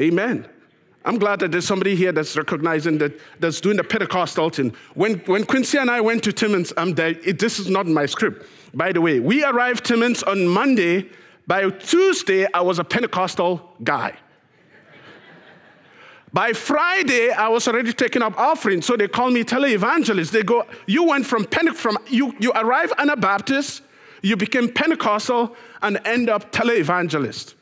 Amen. 0.00 0.48
I'm 1.04 1.18
glad 1.18 1.40
that 1.40 1.50
there's 1.50 1.66
somebody 1.66 1.96
here 1.96 2.12
that's 2.12 2.36
recognizing 2.36 2.98
that, 2.98 3.18
that's 3.40 3.60
doing 3.60 3.76
the 3.76 3.84
Pentecostal 3.84 4.50
thing. 4.50 4.72
When, 4.94 5.18
when 5.20 5.44
Quincy 5.44 5.78
and 5.78 5.90
I 5.90 6.00
went 6.00 6.22
to 6.24 6.32
Timmins, 6.32 6.72
um, 6.76 6.94
it, 6.96 7.38
this 7.38 7.58
is 7.58 7.68
not 7.68 7.86
my 7.86 8.06
script. 8.06 8.46
By 8.72 8.92
the 8.92 9.00
way, 9.00 9.18
we 9.18 9.44
arrived 9.44 9.84
Timmins 9.84 10.22
on 10.22 10.46
Monday. 10.46 11.10
By 11.46 11.68
Tuesday, 11.70 12.46
I 12.54 12.60
was 12.60 12.78
a 12.78 12.84
Pentecostal 12.84 13.74
guy. 13.82 14.16
By 16.32 16.52
Friday, 16.54 17.30
I 17.30 17.48
was 17.48 17.68
already 17.68 17.92
taking 17.92 18.22
up 18.22 18.38
offering, 18.38 18.80
so 18.80 18.96
they 18.96 19.08
call 19.08 19.30
me 19.30 19.44
televangelist. 19.44 20.30
They 20.30 20.42
go, 20.42 20.64
you 20.86 21.04
went 21.04 21.26
from 21.26 21.44
Pente- 21.44 21.74
from 21.74 21.98
you, 22.08 22.34
you 22.38 22.52
arrive 22.52 22.90
Anabaptist, 22.96 23.82
you 24.22 24.36
became 24.36 24.72
Pentecostal 24.72 25.54
and 25.82 26.00
end 26.06 26.30
up 26.30 26.50
televangelist. 26.50 27.54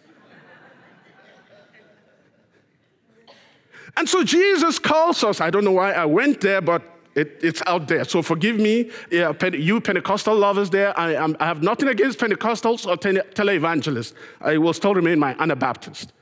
And 3.97 4.09
so 4.09 4.23
Jesus 4.25 4.79
calls 4.79 5.23
us. 5.25 5.41
I 5.41 5.51
don't 5.51 5.65
know 5.65 5.73
why 5.73 5.93
I 5.93 6.05
went 6.05 6.41
there, 6.41 6.61
but 6.61 6.83
it, 7.15 7.39
it's 7.43 7.63
out 7.67 7.89
there. 7.89 8.05
So 8.05 8.23
forgive 8.23 8.57
me, 8.57 8.91
yeah, 9.11 9.33
you 9.53 9.81
Pentecostal 9.81 10.37
lovers 10.37 10.71
there. 10.71 10.99
I, 10.99 11.17
I 11.41 11.45
have 11.45 11.63
nothing 11.63 11.89
against 11.89 12.19
Pentecostals 12.19 12.87
or 12.87 12.97
tele- 12.97 13.25
televangelists. 13.35 14.15
I 14.41 14.59
will 14.59 14.73
still 14.73 14.95
remain 14.95 15.19
my 15.19 15.35
Anabaptist. 15.35 16.13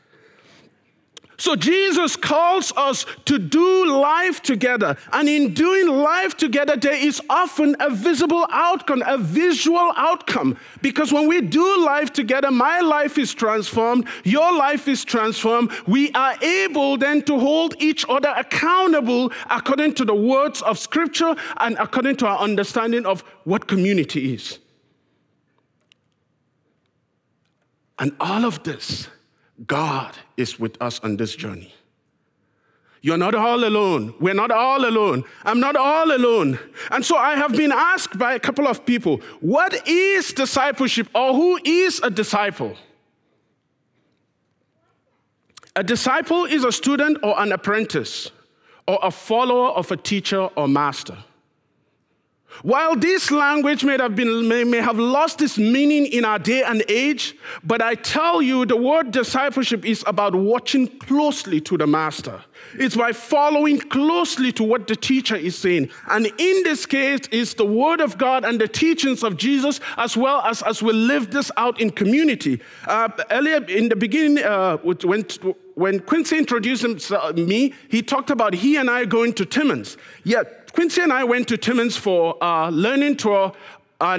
So 1.40 1.54
Jesus 1.54 2.16
calls 2.16 2.72
us 2.76 3.06
to 3.26 3.38
do 3.38 3.86
life 3.86 4.42
together. 4.42 4.96
And 5.12 5.28
in 5.28 5.54
doing 5.54 5.86
life 5.86 6.36
together, 6.36 6.76
there 6.76 6.92
is 6.92 7.22
often 7.30 7.76
a 7.78 7.90
visible 7.90 8.44
outcome, 8.50 9.04
a 9.06 9.16
visual 9.16 9.92
outcome. 9.96 10.56
Because 10.82 11.12
when 11.12 11.28
we 11.28 11.40
do 11.40 11.84
life 11.84 12.12
together, 12.12 12.50
my 12.50 12.80
life 12.80 13.18
is 13.18 13.32
transformed, 13.32 14.08
your 14.24 14.52
life 14.52 14.88
is 14.88 15.04
transformed. 15.04 15.70
We 15.86 16.10
are 16.12 16.34
able 16.42 16.96
then 16.96 17.22
to 17.22 17.38
hold 17.38 17.80
each 17.80 18.04
other 18.08 18.34
accountable 18.36 19.30
according 19.48 19.94
to 19.94 20.04
the 20.04 20.16
words 20.16 20.60
of 20.62 20.76
Scripture 20.76 21.36
and 21.58 21.76
according 21.78 22.16
to 22.16 22.26
our 22.26 22.38
understanding 22.40 23.06
of 23.06 23.20
what 23.44 23.68
community 23.68 24.34
is. 24.34 24.58
And 28.00 28.12
all 28.18 28.44
of 28.44 28.64
this 28.64 29.08
God 29.66 30.16
is 30.36 30.58
with 30.58 30.80
us 30.80 31.00
on 31.00 31.16
this 31.16 31.34
journey. 31.34 31.74
You're 33.00 33.18
not 33.18 33.34
all 33.34 33.64
alone. 33.64 34.14
We're 34.20 34.34
not 34.34 34.50
all 34.50 34.84
alone. 34.84 35.24
I'm 35.44 35.60
not 35.60 35.76
all 35.76 36.10
alone. 36.10 36.58
And 36.90 37.04
so 37.04 37.16
I 37.16 37.36
have 37.36 37.52
been 37.52 37.72
asked 37.72 38.18
by 38.18 38.34
a 38.34 38.40
couple 38.40 38.66
of 38.66 38.84
people, 38.84 39.20
what 39.40 39.86
is 39.86 40.32
discipleship 40.32 41.08
or 41.14 41.32
who 41.32 41.60
is 41.64 42.00
a 42.02 42.10
disciple? 42.10 42.76
A 45.76 45.84
disciple 45.84 46.44
is 46.44 46.64
a 46.64 46.72
student 46.72 47.18
or 47.22 47.40
an 47.40 47.52
apprentice 47.52 48.32
or 48.88 48.98
a 49.00 49.12
follower 49.12 49.68
of 49.70 49.92
a 49.92 49.96
teacher 49.96 50.40
or 50.40 50.66
master. 50.66 51.16
While 52.62 52.96
this 52.96 53.30
language 53.30 53.84
may 53.84 53.96
have, 53.98 54.16
been, 54.16 54.48
may, 54.48 54.64
may 54.64 54.78
have 54.78 54.98
lost 54.98 55.42
its 55.42 55.58
meaning 55.58 56.06
in 56.06 56.24
our 56.24 56.38
day 56.38 56.62
and 56.62 56.82
age, 56.88 57.36
but 57.62 57.80
I 57.82 57.94
tell 57.94 58.42
you, 58.42 58.64
the 58.66 58.76
word 58.76 59.10
discipleship 59.10 59.84
is 59.84 60.02
about 60.06 60.34
watching 60.34 60.88
closely 60.98 61.60
to 61.62 61.76
the 61.76 61.86
master. 61.86 62.42
It's 62.74 62.96
by 62.96 63.12
following 63.12 63.78
closely 63.78 64.50
to 64.52 64.64
what 64.64 64.86
the 64.86 64.96
teacher 64.96 65.36
is 65.36 65.56
saying. 65.56 65.90
And 66.08 66.26
in 66.26 66.62
this 66.64 66.84
case, 66.84 67.20
it's 67.30 67.54
the 67.54 67.64
word 67.64 68.00
of 68.00 68.18
God 68.18 68.44
and 68.44 68.60
the 68.60 68.68
teachings 68.68 69.22
of 69.22 69.36
Jesus, 69.36 69.80
as 69.96 70.16
well 70.16 70.40
as 70.42 70.62
as 70.62 70.82
we 70.82 70.92
live 70.92 71.30
this 71.30 71.50
out 71.56 71.80
in 71.80 71.90
community. 71.90 72.60
Uh, 72.86 73.08
earlier 73.30 73.64
in 73.64 73.88
the 73.88 73.96
beginning, 73.96 74.44
uh, 74.44 74.76
when, 74.78 75.24
when 75.74 76.00
Quincy 76.00 76.36
introduced 76.36 76.84
me, 77.36 77.74
he 77.88 78.02
talked 78.02 78.30
about 78.30 78.54
he 78.54 78.76
and 78.76 78.90
I 78.90 79.04
going 79.04 79.32
to 79.34 79.46
Timmins. 79.46 79.96
Yet 80.24 80.57
Quincy 80.78 81.00
and 81.00 81.12
I 81.12 81.24
went 81.24 81.48
to 81.48 81.56
Timmins 81.56 81.96
for 81.96 82.36
a 82.40 82.70
learning 82.70 83.16
tour 83.16 83.52
uh, 84.00 84.16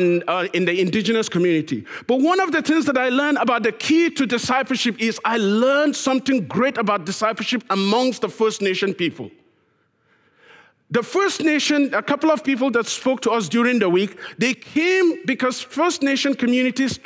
in 0.52 0.66
the 0.66 0.78
indigenous 0.78 1.30
community. 1.30 1.86
But 2.06 2.20
one 2.20 2.42
of 2.42 2.52
the 2.52 2.62
things 2.62 2.84
that 2.88 2.98
I 2.98 3.08
learned 3.08 3.38
about 3.38 3.64
the 3.64 3.72
key 3.72 4.10
to 4.10 4.26
discipleship 4.26 5.00
is 5.00 5.22
I 5.24 5.38
learned 5.38 5.96
something 5.96 6.46
great 6.48 6.78
about 6.78 7.06
discipleship 7.06 7.64
amongst 7.70 8.24
the 8.24 8.28
First 8.28 8.62
Nation 8.62 8.94
people. 8.94 9.32
The 10.92 11.02
First 11.02 11.42
Nation, 11.46 11.94
a 11.94 12.04
couple 12.04 12.30
of 12.30 12.44
people 12.44 12.70
that 12.72 12.88
spoke 12.88 13.22
to 13.22 13.32
us 13.32 13.48
during 13.48 13.80
the 13.80 13.90
week, 13.90 14.20
they 14.38 14.54
came 14.54 15.26
because 15.26 15.62
First 15.62 16.04
Nation 16.04 16.36
communities 16.36 17.00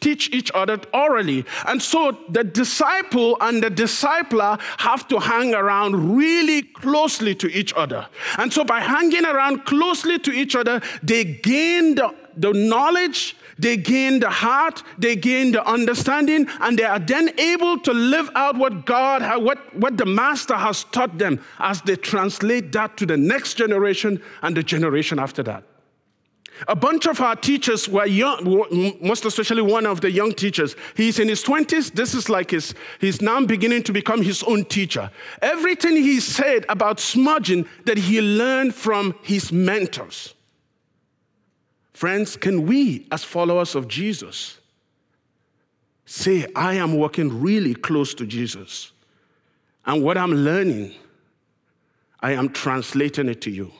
teach 0.00 0.32
each 0.32 0.50
other 0.54 0.80
orally. 0.92 1.44
And 1.66 1.82
so 1.82 2.16
the 2.28 2.44
disciple 2.44 3.36
and 3.40 3.62
the 3.62 3.70
discipler 3.70 4.60
have 4.78 5.08
to 5.08 5.18
hang 5.18 5.54
around 5.54 6.16
really 6.16 6.62
closely 6.62 7.34
to 7.36 7.48
each 7.48 7.72
other. 7.74 8.06
And 8.38 8.52
so 8.52 8.64
by 8.64 8.80
hanging 8.80 9.24
around 9.24 9.64
closely 9.64 10.18
to 10.20 10.32
each 10.32 10.56
other, 10.56 10.80
they 11.02 11.24
gain 11.24 11.94
the, 11.94 12.14
the 12.36 12.52
knowledge, 12.52 13.36
they 13.58 13.76
gain 13.76 14.20
the 14.20 14.30
heart, 14.30 14.82
they 14.98 15.16
gain 15.16 15.52
the 15.52 15.64
understanding, 15.66 16.46
and 16.60 16.78
they 16.78 16.84
are 16.84 17.00
then 17.00 17.38
able 17.38 17.78
to 17.80 17.92
live 17.92 18.30
out 18.34 18.56
what 18.56 18.86
God, 18.86 19.42
what, 19.42 19.74
what 19.76 19.96
the 19.96 20.06
Master 20.06 20.54
has 20.56 20.84
taught 20.84 21.18
them 21.18 21.40
as 21.58 21.82
they 21.82 21.96
translate 21.96 22.72
that 22.72 22.96
to 22.98 23.06
the 23.06 23.16
next 23.16 23.54
generation 23.54 24.22
and 24.42 24.56
the 24.56 24.62
generation 24.62 25.18
after 25.18 25.42
that. 25.42 25.64
A 26.66 26.74
bunch 26.74 27.06
of 27.06 27.20
our 27.20 27.36
teachers 27.36 27.88
were 27.88 28.06
young, 28.06 28.96
most 29.00 29.24
especially 29.24 29.62
one 29.62 29.86
of 29.86 30.00
the 30.00 30.10
young 30.10 30.32
teachers. 30.32 30.74
He's 30.96 31.18
in 31.18 31.28
his 31.28 31.44
20s. 31.44 31.92
This 31.92 32.14
is 32.14 32.28
like 32.28 32.50
his, 32.50 32.74
he's 33.00 33.22
now 33.22 33.44
beginning 33.44 33.84
to 33.84 33.92
become 33.92 34.22
his 34.22 34.42
own 34.42 34.64
teacher. 34.64 35.10
Everything 35.40 35.96
he 35.96 36.18
said 36.18 36.66
about 36.68 36.98
smudging 36.98 37.66
that 37.84 37.98
he 37.98 38.20
learned 38.20 38.74
from 38.74 39.14
his 39.22 39.52
mentors. 39.52 40.34
Friends, 41.92 42.36
can 42.36 42.66
we, 42.66 43.06
as 43.12 43.24
followers 43.24 43.74
of 43.74 43.88
Jesus, 43.88 44.58
say, 46.06 46.46
I 46.54 46.74
am 46.74 46.96
working 46.96 47.40
really 47.40 47.74
close 47.74 48.14
to 48.14 48.26
Jesus, 48.26 48.92
and 49.84 50.02
what 50.02 50.16
I'm 50.16 50.32
learning, 50.32 50.94
I 52.20 52.32
am 52.32 52.50
translating 52.50 53.28
it 53.28 53.40
to 53.42 53.50
you? 53.50 53.72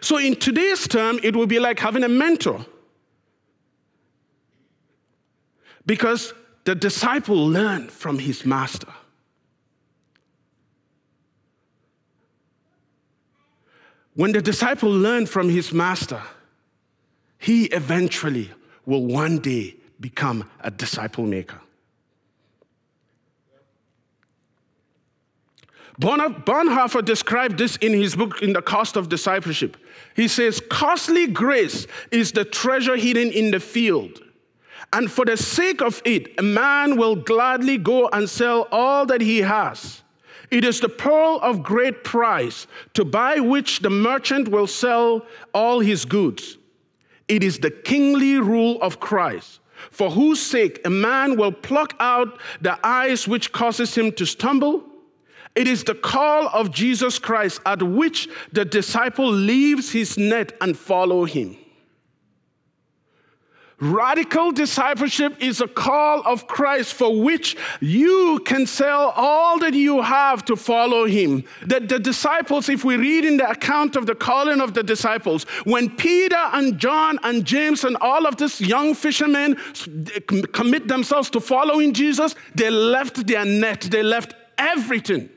So, 0.00 0.18
in 0.18 0.36
today's 0.36 0.86
term, 0.86 1.18
it 1.22 1.34
will 1.34 1.46
be 1.46 1.58
like 1.58 1.78
having 1.78 2.04
a 2.04 2.08
mentor. 2.08 2.64
Because 5.86 6.32
the 6.64 6.74
disciple 6.74 7.46
learned 7.46 7.90
from 7.90 8.18
his 8.18 8.44
master. 8.44 8.92
When 14.14 14.32
the 14.32 14.42
disciple 14.42 14.90
learned 14.90 15.28
from 15.28 15.48
his 15.48 15.72
master, 15.72 16.22
he 17.38 17.64
eventually 17.66 18.50
will 18.84 19.06
one 19.06 19.38
day 19.38 19.76
become 19.98 20.48
a 20.60 20.70
disciple 20.70 21.24
maker. 21.24 21.60
Bonhoeffer 26.00 27.04
described 27.04 27.58
this 27.58 27.76
in 27.76 27.92
his 27.92 28.16
book, 28.16 28.40
In 28.40 28.54
the 28.54 28.62
Cost 28.62 28.96
of 28.96 29.10
Discipleship. 29.10 29.76
He 30.16 30.28
says, 30.28 30.62
Costly 30.70 31.26
grace 31.26 31.86
is 32.10 32.32
the 32.32 32.44
treasure 32.44 32.96
hidden 32.96 33.30
in 33.30 33.50
the 33.50 33.60
field. 33.60 34.22
And 34.94 35.10
for 35.10 35.26
the 35.26 35.36
sake 35.36 35.82
of 35.82 36.00
it, 36.06 36.38
a 36.38 36.42
man 36.42 36.96
will 36.96 37.16
gladly 37.16 37.76
go 37.76 38.08
and 38.08 38.28
sell 38.28 38.66
all 38.72 39.04
that 39.06 39.20
he 39.20 39.42
has. 39.42 40.02
It 40.50 40.64
is 40.64 40.80
the 40.80 40.88
pearl 40.88 41.38
of 41.42 41.62
great 41.62 42.02
price, 42.02 42.66
to 42.94 43.04
buy 43.04 43.38
which 43.38 43.80
the 43.80 43.90
merchant 43.90 44.48
will 44.48 44.66
sell 44.66 45.26
all 45.52 45.80
his 45.80 46.04
goods. 46.04 46.56
It 47.28 47.44
is 47.44 47.58
the 47.58 47.70
kingly 47.70 48.38
rule 48.38 48.80
of 48.80 48.98
Christ, 48.98 49.60
for 49.90 50.10
whose 50.10 50.40
sake 50.40 50.80
a 50.84 50.90
man 50.90 51.36
will 51.36 51.52
pluck 51.52 51.94
out 52.00 52.40
the 52.60 52.78
eyes 52.84 53.28
which 53.28 53.52
causes 53.52 53.94
him 53.94 54.10
to 54.12 54.24
stumble 54.24 54.89
it 55.54 55.66
is 55.66 55.84
the 55.84 55.94
call 55.94 56.48
of 56.48 56.70
Jesus 56.70 57.18
Christ 57.18 57.60
at 57.66 57.82
which 57.82 58.28
the 58.52 58.64
disciple 58.64 59.30
leaves 59.30 59.92
his 59.92 60.16
net 60.16 60.56
and 60.60 60.76
follow 60.76 61.24
him. 61.24 61.56
Radical 63.80 64.52
discipleship 64.52 65.36
is 65.40 65.62
a 65.62 65.66
call 65.66 66.20
of 66.26 66.46
Christ 66.46 66.92
for 66.92 67.22
which 67.22 67.56
you 67.80 68.38
can 68.44 68.66
sell 68.66 69.14
all 69.16 69.58
that 69.60 69.72
you 69.72 70.02
have 70.02 70.44
to 70.44 70.56
follow 70.56 71.06
him. 71.06 71.44
That 71.66 71.88
the 71.88 71.98
disciples, 71.98 72.68
if 72.68 72.84
we 72.84 72.98
read 72.98 73.24
in 73.24 73.38
the 73.38 73.48
account 73.48 73.96
of 73.96 74.04
the 74.04 74.14
calling 74.14 74.60
of 74.60 74.74
the 74.74 74.82
disciples, 74.82 75.44
when 75.64 75.88
Peter 75.96 76.36
and 76.36 76.78
John 76.78 77.18
and 77.22 77.42
James 77.46 77.84
and 77.84 77.96
all 78.02 78.26
of 78.26 78.36
these 78.36 78.60
young 78.60 78.94
fishermen 78.94 79.56
commit 80.52 80.86
themselves 80.86 81.30
to 81.30 81.40
following 81.40 81.94
Jesus, 81.94 82.34
they 82.54 82.68
left 82.68 83.26
their 83.26 83.46
net, 83.46 83.80
they 83.90 84.02
left 84.02 84.34
everything 84.58 85.30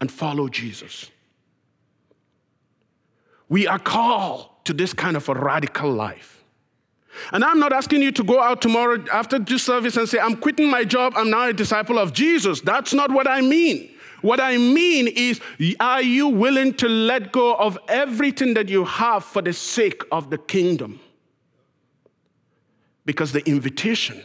and 0.00 0.10
follow 0.10 0.48
Jesus. 0.48 1.10
We 3.48 3.66
are 3.66 3.78
called 3.78 4.48
to 4.64 4.72
this 4.72 4.92
kind 4.92 5.16
of 5.16 5.28
a 5.28 5.34
radical 5.34 5.90
life. 5.90 6.44
And 7.32 7.44
I'm 7.44 7.58
not 7.58 7.72
asking 7.72 8.02
you 8.02 8.12
to 8.12 8.24
go 8.24 8.42
out 8.42 8.60
tomorrow 8.60 9.02
after 9.12 9.38
this 9.38 9.62
service 9.62 9.96
and 9.96 10.08
say, 10.08 10.18
I'm 10.18 10.36
quitting 10.36 10.70
my 10.70 10.84
job, 10.84 11.14
I'm 11.16 11.30
now 11.30 11.48
a 11.48 11.52
disciple 11.52 11.98
of 11.98 12.12
Jesus. 12.12 12.60
That's 12.60 12.92
not 12.92 13.10
what 13.10 13.26
I 13.26 13.40
mean. 13.40 13.90
What 14.22 14.40
I 14.40 14.56
mean 14.56 15.08
is, 15.08 15.40
are 15.78 16.02
you 16.02 16.28
willing 16.28 16.74
to 16.74 16.88
let 16.88 17.32
go 17.32 17.54
of 17.54 17.78
everything 17.88 18.54
that 18.54 18.68
you 18.68 18.84
have 18.84 19.24
for 19.24 19.40
the 19.40 19.52
sake 19.52 20.02
of 20.10 20.30
the 20.30 20.38
kingdom? 20.38 21.00
Because 23.04 23.32
the 23.32 23.46
invitation 23.48 24.22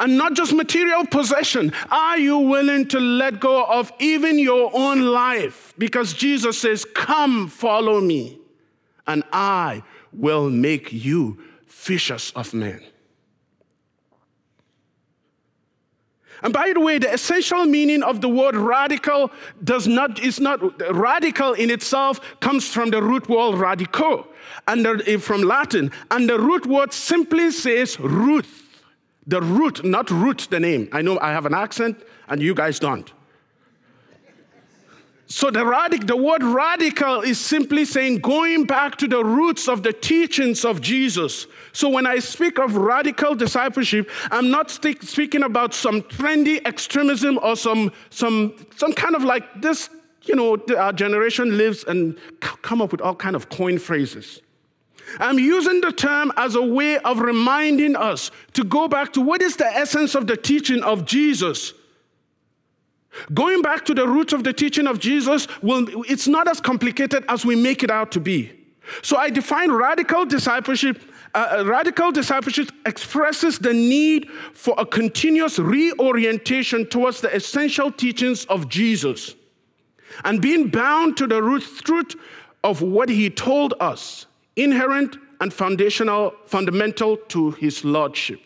and 0.00 0.16
not 0.16 0.34
just 0.34 0.52
material 0.52 1.06
possession. 1.06 1.72
Are 1.90 2.18
you 2.18 2.38
willing 2.38 2.88
to 2.88 3.00
let 3.00 3.40
go 3.40 3.64
of 3.64 3.92
even 3.98 4.38
your 4.38 4.70
own 4.74 5.00
life? 5.02 5.74
Because 5.78 6.12
Jesus 6.12 6.58
says, 6.58 6.84
Come, 6.84 7.48
follow 7.48 8.00
me, 8.00 8.38
and 9.06 9.22
I 9.32 9.82
will 10.12 10.50
make 10.50 10.92
you 10.92 11.38
fishers 11.66 12.32
of 12.36 12.54
men. 12.54 12.80
And 16.42 16.52
by 16.52 16.72
the 16.72 16.80
way, 16.80 16.98
the 16.98 17.12
essential 17.12 17.64
meaning 17.66 18.02
of 18.02 18.20
the 18.20 18.28
word 18.28 18.56
radical 18.56 19.30
does 19.62 19.86
not, 19.86 20.18
is 20.18 20.40
not 20.40 20.60
radical 20.92 21.52
in 21.52 21.70
itself, 21.70 22.20
comes 22.40 22.68
from 22.68 22.90
the 22.90 23.00
root 23.00 23.28
word 23.28 23.54
radico, 23.54 24.26
and 24.66 24.84
the, 24.84 25.18
from 25.18 25.42
Latin. 25.42 25.92
And 26.10 26.28
the 26.28 26.38
root 26.38 26.66
word 26.66 26.92
simply 26.92 27.52
says 27.52 27.98
root. 28.00 28.46
The 29.26 29.40
root, 29.40 29.84
not 29.84 30.10
root 30.10 30.48
the 30.50 30.60
name. 30.60 30.88
I 30.92 31.02
know 31.02 31.18
I 31.20 31.30
have 31.30 31.46
an 31.46 31.54
accent 31.54 32.02
and 32.28 32.42
you 32.42 32.54
guys 32.54 32.78
don't. 32.78 33.12
So 35.32 35.50
the, 35.50 35.60
radic- 35.60 36.06
the 36.06 36.16
word 36.16 36.42
radical 36.42 37.22
is 37.22 37.40
simply 37.40 37.86
saying 37.86 38.18
going 38.18 38.66
back 38.66 38.96
to 38.96 39.08
the 39.08 39.24
roots 39.24 39.66
of 39.66 39.82
the 39.82 39.92
teachings 39.92 40.62
of 40.62 40.82
Jesus. 40.82 41.46
So 41.72 41.88
when 41.88 42.06
I 42.06 42.18
speak 42.18 42.58
of 42.58 42.76
radical 42.76 43.34
discipleship, 43.34 44.10
I'm 44.30 44.50
not 44.50 44.70
st- 44.70 45.02
speaking 45.02 45.42
about 45.42 45.72
some 45.72 46.02
trendy 46.02 46.60
extremism 46.66 47.38
or 47.42 47.56
some, 47.56 47.92
some, 48.10 48.54
some 48.76 48.92
kind 48.92 49.14
of 49.14 49.24
like 49.24 49.62
this, 49.62 49.88
you 50.24 50.36
know, 50.36 50.58
our 50.76 50.92
generation 50.92 51.56
lives 51.56 51.84
and 51.84 52.18
come 52.40 52.82
up 52.82 52.92
with 52.92 53.00
all 53.00 53.14
kind 53.14 53.34
of 53.34 53.48
coin 53.48 53.78
phrases. 53.78 54.42
I'm 55.18 55.38
using 55.38 55.80
the 55.80 55.92
term 55.92 56.32
as 56.36 56.54
a 56.54 56.62
way 56.62 56.98
of 56.98 57.20
reminding 57.20 57.96
us 57.96 58.30
to 58.54 58.64
go 58.64 58.88
back 58.88 59.12
to 59.14 59.20
what 59.20 59.42
is 59.42 59.56
the 59.56 59.66
essence 59.66 60.14
of 60.14 60.26
the 60.26 60.36
teaching 60.36 60.82
of 60.82 61.04
Jesus 61.04 61.74
Going 63.34 63.62
back 63.62 63.84
to 63.86 63.94
the 63.94 64.06
roots 64.06 64.32
of 64.32 64.44
the 64.44 64.52
teaching 64.52 64.86
of 64.86 64.98
Jesus, 64.98 65.46
it's 65.62 66.26
not 66.26 66.48
as 66.48 66.60
complicated 66.60 67.24
as 67.28 67.44
we 67.44 67.54
make 67.54 67.82
it 67.82 67.90
out 67.90 68.10
to 68.12 68.20
be. 68.20 68.52
So 69.02 69.16
I 69.16 69.30
define 69.30 69.70
radical 69.70 70.24
discipleship. 70.24 71.00
Uh, 71.34 71.58
uh, 71.60 71.64
radical 71.64 72.12
discipleship 72.12 72.70
expresses 72.84 73.58
the 73.58 73.72
need 73.72 74.28
for 74.52 74.74
a 74.76 74.84
continuous 74.84 75.58
reorientation 75.58 76.86
towards 76.86 77.20
the 77.20 77.34
essential 77.34 77.90
teachings 77.90 78.44
of 78.46 78.68
Jesus 78.68 79.34
and 80.24 80.42
being 80.42 80.68
bound 80.68 81.16
to 81.16 81.26
the 81.26 81.42
root 81.42 81.64
truth 81.84 82.16
of 82.64 82.82
what 82.82 83.08
he 83.08 83.30
told 83.30 83.72
us, 83.80 84.26
inherent 84.56 85.16
and 85.40 85.52
foundational, 85.52 86.34
fundamental 86.46 87.16
to 87.16 87.50
his 87.52 87.84
lordship. 87.84 88.40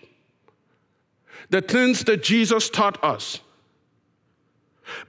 The 1.50 1.60
things 1.60 2.04
that 2.04 2.22
Jesus 2.22 2.70
taught 2.70 3.02
us 3.04 3.40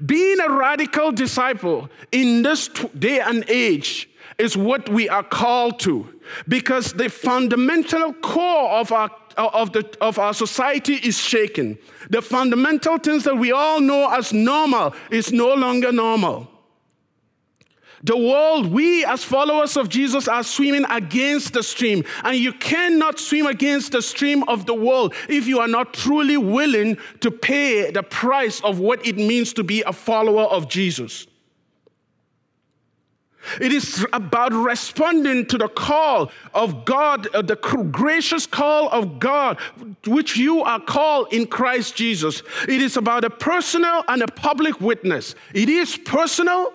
being 0.06 0.40
a 0.40 0.52
radical 0.52 1.12
disciple 1.12 1.90
in 2.12 2.44
this 2.44 2.68
day 2.98 3.20
and 3.20 3.48
age 3.50 4.10
is 4.38 4.56
what 4.58 4.90
we 4.90 5.10
are 5.10 5.24
called 5.24 5.80
to 5.80 6.08
because 6.48 6.94
the 6.94 7.10
fundamental 7.10 8.14
core 8.14 8.72
of 8.72 8.92
our 8.92 9.10
of, 9.38 9.72
the, 9.72 9.88
of 10.02 10.18
our 10.18 10.34
society 10.34 10.96
is 10.96 11.16
shaken. 11.16 11.78
The 12.10 12.24
fundamental 12.24 12.98
things 12.98 13.24
that 13.26 13.38
we 13.38 13.52
all 13.52 13.80
know 13.80 14.12
as 14.12 14.34
normal 14.34 14.96
is 15.12 15.32
no 15.32 15.54
longer 15.54 15.92
normal. 15.92 16.50
The 18.04 18.18
world, 18.18 18.68
we 18.72 19.04
as 19.06 19.24
followers 19.24 19.76
of 19.76 19.90
Jesus 19.90 20.28
are 20.28 20.44
swimming 20.44 20.86
against 20.90 21.54
the 21.54 21.64
stream. 21.64 22.04
And 22.24 22.38
you 22.38 22.54
cannot 22.54 23.20
swim 23.20 23.48
against 23.48 23.92
the 23.92 24.02
stream 24.02 24.44
of 24.44 24.66
the 24.66 24.76
world 24.76 25.14
if 25.28 25.48
you 25.48 25.60
are 25.60 25.68
not 25.68 25.94
truly 25.94 26.38
willing 26.38 26.98
to 27.22 27.32
pay 27.32 27.90
the 27.92 28.04
price 28.04 28.62
of 28.62 28.80
what 28.80 29.06
it 29.06 29.18
means 29.18 29.54
to 29.54 29.64
be 29.64 29.82
a 29.82 29.94
follower 29.94 30.44
of 30.44 30.70
Jesus. 30.70 31.28
It 33.62 33.72
is 33.72 34.06
about 34.14 34.52
responding 34.54 35.46
to 35.48 35.58
the 35.58 35.70
call 35.70 36.32
of 36.54 36.86
God, 36.86 37.28
uh, 37.34 37.42
the 37.42 37.56
gracious 37.56 38.46
call 38.46 38.90
of 38.90 39.20
God, 39.20 39.58
which 40.06 40.38
you 40.38 40.64
are 40.64 40.80
called 40.80 41.32
in 41.32 41.48
Christ 41.48 41.96
Jesus. 41.96 42.44
It 42.68 42.82
is 42.82 42.98
about 42.98 43.24
a 43.24 43.30
personal 43.30 44.04
and 44.08 44.22
a 44.22 44.28
public 44.28 44.82
witness. 44.82 45.36
It 45.54 45.70
is 45.70 45.98
personal 45.98 46.74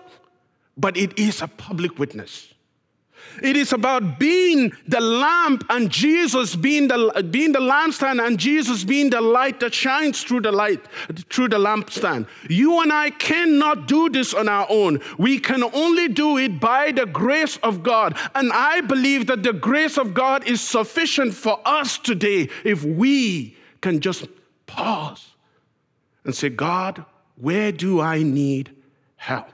but 0.77 0.97
it 0.97 1.17
is 1.17 1.41
a 1.41 1.47
public 1.47 1.99
witness. 1.99 2.53
It 3.41 3.55
is 3.55 3.73
about 3.73 4.19
being 4.19 4.73
the 4.87 4.99
lamp 4.99 5.65
and 5.69 5.89
Jesus 5.89 6.55
being 6.55 6.87
the, 6.87 7.27
being 7.31 7.51
the 7.51 7.59
lampstand 7.59 8.25
and 8.25 8.37
Jesus 8.37 8.83
being 8.83 9.09
the 9.09 9.21
light 9.21 9.59
that 9.59 9.73
shines 9.73 10.23
through 10.23 10.41
the 10.41 10.51
light, 10.51 10.81
through 11.29 11.49
the 11.49 11.57
lampstand. 11.57 12.27
You 12.49 12.81
and 12.81 12.93
I 12.93 13.09
cannot 13.09 13.87
do 13.87 14.09
this 14.09 14.33
on 14.33 14.47
our 14.47 14.67
own. 14.69 14.99
We 15.17 15.39
can 15.39 15.63
only 15.63 16.09
do 16.09 16.37
it 16.37 16.59
by 16.59 16.91
the 16.91 17.05
grace 17.05 17.57
of 17.57 17.81
God. 17.81 18.17
And 18.35 18.51
I 18.53 18.81
believe 18.81 19.27
that 19.27 19.43
the 19.43 19.53
grace 19.53 19.97
of 19.97 20.13
God 20.13 20.45
is 20.47 20.61
sufficient 20.61 21.33
for 21.33 21.59
us 21.65 21.97
today 21.97 22.49
if 22.63 22.83
we 22.83 23.57
can 23.81 23.99
just 23.99 24.27
pause 24.67 25.31
and 26.23 26.35
say, 26.35 26.49
God, 26.49 27.03
where 27.35 27.71
do 27.71 27.99
I 27.99 28.21
need 28.21 28.75
help? 29.15 29.49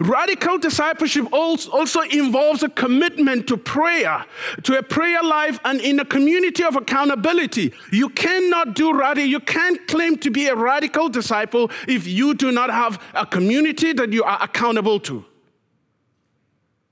Radical 0.00 0.58
discipleship 0.58 1.32
also 1.32 2.00
involves 2.00 2.62
a 2.62 2.68
commitment 2.68 3.46
to 3.48 3.56
prayer, 3.56 4.24
to 4.64 4.78
a 4.78 4.82
prayer 4.82 5.22
life, 5.22 5.60
and 5.64 5.80
in 5.80 6.00
a 6.00 6.04
community 6.04 6.64
of 6.64 6.76
accountability. 6.76 7.72
You 7.92 8.08
cannot 8.10 8.74
do 8.74 8.92
radical, 8.92 9.28
you 9.28 9.40
can't 9.40 9.86
claim 9.86 10.16
to 10.18 10.30
be 10.30 10.46
a 10.46 10.56
radical 10.56 11.08
disciple 11.08 11.70
if 11.86 12.06
you 12.06 12.34
do 12.34 12.50
not 12.50 12.70
have 12.70 13.00
a 13.14 13.24
community 13.24 13.92
that 13.92 14.12
you 14.12 14.24
are 14.24 14.38
accountable 14.42 14.98
to. 15.00 15.24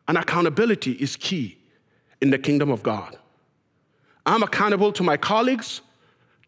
And 0.06 0.16
accountability 0.16 0.92
is 0.92 1.16
key 1.16 1.58
in 2.20 2.30
the 2.30 2.38
kingdom 2.38 2.70
of 2.70 2.82
God. 2.82 3.16
I'm 4.24 4.42
accountable 4.42 4.92
to 4.92 5.02
my 5.02 5.16
colleagues, 5.16 5.80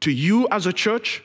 to 0.01 0.13
you 0.13 0.47
as 0.51 0.67
a 0.67 0.73
church, 0.73 1.25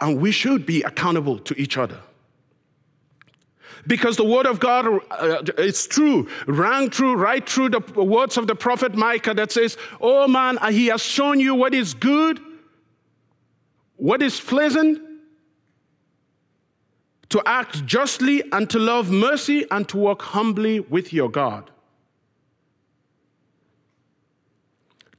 and 0.00 0.20
we 0.20 0.32
should 0.32 0.66
be 0.66 0.82
accountable 0.82 1.38
to 1.38 1.60
each 1.60 1.78
other 1.78 2.00
because 3.86 4.16
the 4.16 4.24
word 4.24 4.46
of 4.46 4.60
God 4.60 5.00
uh, 5.10 5.42
true, 5.88 6.28
rang 6.46 6.90
true, 6.90 7.14
right 7.14 7.48
through 7.48 7.70
the 7.70 7.80
words 7.80 8.36
of 8.36 8.46
the 8.46 8.54
prophet 8.54 8.94
Micah 8.94 9.34
that 9.34 9.52
says, 9.52 9.76
Oh 10.00 10.26
man, 10.26 10.58
he 10.70 10.86
has 10.86 11.02
shown 11.02 11.40
you 11.40 11.54
what 11.54 11.74
is 11.74 11.94
good, 11.94 12.40
what 13.96 14.22
is 14.22 14.40
pleasant, 14.40 15.00
to 17.28 17.42
act 17.46 17.84
justly 17.86 18.42
and 18.52 18.68
to 18.70 18.78
love 18.78 19.10
mercy 19.10 19.66
and 19.70 19.88
to 19.88 19.96
walk 19.96 20.22
humbly 20.22 20.80
with 20.80 21.12
your 21.12 21.28
God. 21.28 21.70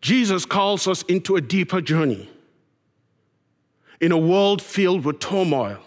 Jesus 0.01 0.45
calls 0.45 0.87
us 0.87 1.03
into 1.03 1.35
a 1.35 1.41
deeper 1.41 1.81
journey 1.81 2.29
in 3.99 4.11
a 4.11 4.17
world 4.17 4.61
filled 4.61 5.03
with 5.03 5.19
turmoil 5.19 5.79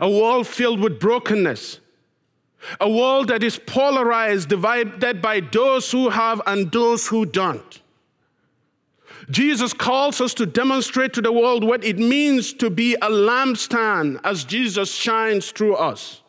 a 0.00 0.08
world 0.08 0.46
filled 0.46 0.80
with 0.80 1.00
brokenness, 1.00 1.80
a 2.80 2.88
world 2.88 3.28
that 3.28 3.42
is 3.42 3.58
polarized, 3.58 4.48
divided 4.48 5.20
by 5.20 5.40
those 5.40 5.90
who 5.90 6.08
have 6.08 6.40
and 6.46 6.70
those 6.72 7.06
who 7.06 7.26
don't. 7.26 7.82
Jesus 9.30 9.72
calls 9.72 10.20
us 10.20 10.34
to 10.34 10.46
demonstrate 10.46 11.12
to 11.14 11.22
the 11.22 11.32
world 11.32 11.64
what 11.64 11.84
it 11.84 11.98
means 11.98 12.52
to 12.54 12.70
be 12.70 12.94
a 12.94 13.08
lampstand 13.08 14.20
as 14.24 14.44
Jesus 14.44 14.92
shines 14.92 15.50
through 15.50 15.76
us. 15.76 16.20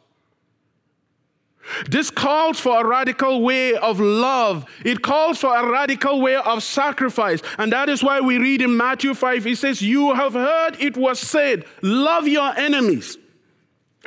This 1.89 2.11
calls 2.11 2.59
for 2.59 2.79
a 2.79 2.87
radical 2.87 3.41
way 3.41 3.75
of 3.75 3.99
love. 3.99 4.65
It 4.85 5.01
calls 5.01 5.39
for 5.39 5.55
a 5.55 5.67
radical 5.69 6.21
way 6.21 6.35
of 6.35 6.61
sacrifice. 6.61 7.41
And 7.57 7.71
that 7.71 7.89
is 7.89 8.03
why 8.03 8.21
we 8.21 8.37
read 8.37 8.61
in 8.61 8.77
Matthew 8.77 9.13
5, 9.13 9.43
he 9.43 9.55
says, 9.55 9.81
You 9.81 10.13
have 10.13 10.33
heard 10.33 10.77
it 10.79 10.95
was 10.95 11.19
said, 11.19 11.65
love 11.81 12.27
your 12.27 12.55
enemies. 12.55 13.17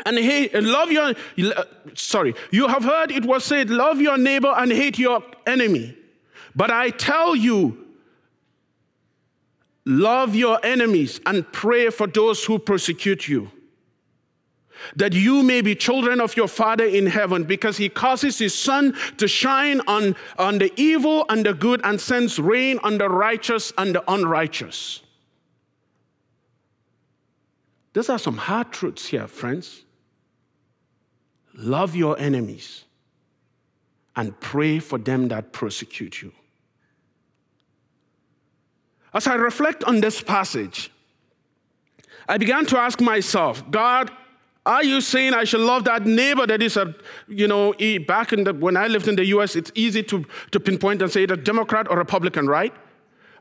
And 0.07 0.19
hate, 0.19 0.55
love 0.55 0.91
your, 0.93 1.15
sorry, 1.95 2.35
you 2.51 2.69
have 2.69 2.85
heard 2.85 3.11
it 3.11 3.25
was 3.25 3.45
said, 3.45 3.71
love 3.71 4.01
your 4.01 4.17
neighbor 4.17 4.55
and 4.57 4.71
hate 4.71 4.99
your 4.99 5.23
enemy. 5.47 5.97
But 6.55 6.71
I 6.71 6.91
tell 6.91 7.37
you, 7.37 7.87
love 9.85 10.35
your 10.35 10.65
enemies 10.65 11.21
and 11.27 11.51
pray 11.53 11.91
for 11.91 12.07
those 12.07 12.45
who 12.45 12.59
persecute 12.59 13.27
you, 13.27 13.51
that 14.97 15.13
you 15.13 15.43
may 15.43 15.61
be 15.61 15.75
children 15.75 16.21
of 16.21 16.37
your 16.37 16.49
Father 16.49 16.85
in 16.85 17.07
heaven, 17.07 17.45
because 17.45 17.77
he 17.77 17.89
causes 17.89 18.39
his 18.39 18.55
sun 18.55 18.97
to 19.17 19.27
shine 19.27 19.81
on, 19.87 20.15
on 20.39 20.59
the 20.59 20.73
evil 20.77 21.27
and 21.29 21.45
the 21.45 21.55
good 21.55 21.81
and 21.85 22.01
sends 22.01 22.39
rain 22.39 22.79
on 22.83 22.99
the 22.99 23.09
righteous 23.09 23.73
and 23.77 23.95
the 23.95 24.05
unrighteous. 24.11 25.03
These 27.95 28.11
are 28.11 28.19
some 28.19 28.37
hard 28.37 28.71
truths 28.71 29.07
here, 29.07 29.27
friends. 29.27 29.85
Love 31.59 31.95
your 31.95 32.19
enemies 32.19 32.85
and 34.17 34.39
pray 34.41 34.79
for 34.79 34.97
them 34.99 35.29
that 35.29 35.53
persecute 35.53 36.23
you. 36.23 36.33
As 39.13 39.27
I 39.27 39.35
reflect 39.35 39.85
on 39.85 40.01
this 40.01 40.23
passage, 40.23 40.91
I 42.29 42.39
began 42.39 42.65
to 42.67 42.79
ask 42.79 43.01
myself, 43.01 43.69
God, 43.71 44.11
Are 44.69 44.85
you 44.85 45.01
saying 45.01 45.33
I 45.33 45.45
should 45.45 45.61
love 45.63 45.85
that 45.85 46.05
neighbor 46.05 46.47
that 46.47 46.61
is 46.61 46.77
a, 46.77 46.95
you 47.27 47.49
know, 47.49 47.73
back 48.07 48.35
in 48.35 48.45
the, 48.45 48.53
when 48.53 48.77
I 48.77 48.87
lived 48.87 49.09
in 49.09 49.17
the 49.17 49.25
US, 49.37 49.57
it's 49.57 49.73
easy 49.75 50.03
to, 50.03 50.27
to 50.51 50.61
pinpoint 50.61 51.01
and 51.01 51.11
say 51.11 51.25
a 51.25 51.37
Democrat 51.39 51.91
or 51.91 51.97
Republican, 51.97 52.47
right? 52.47 52.75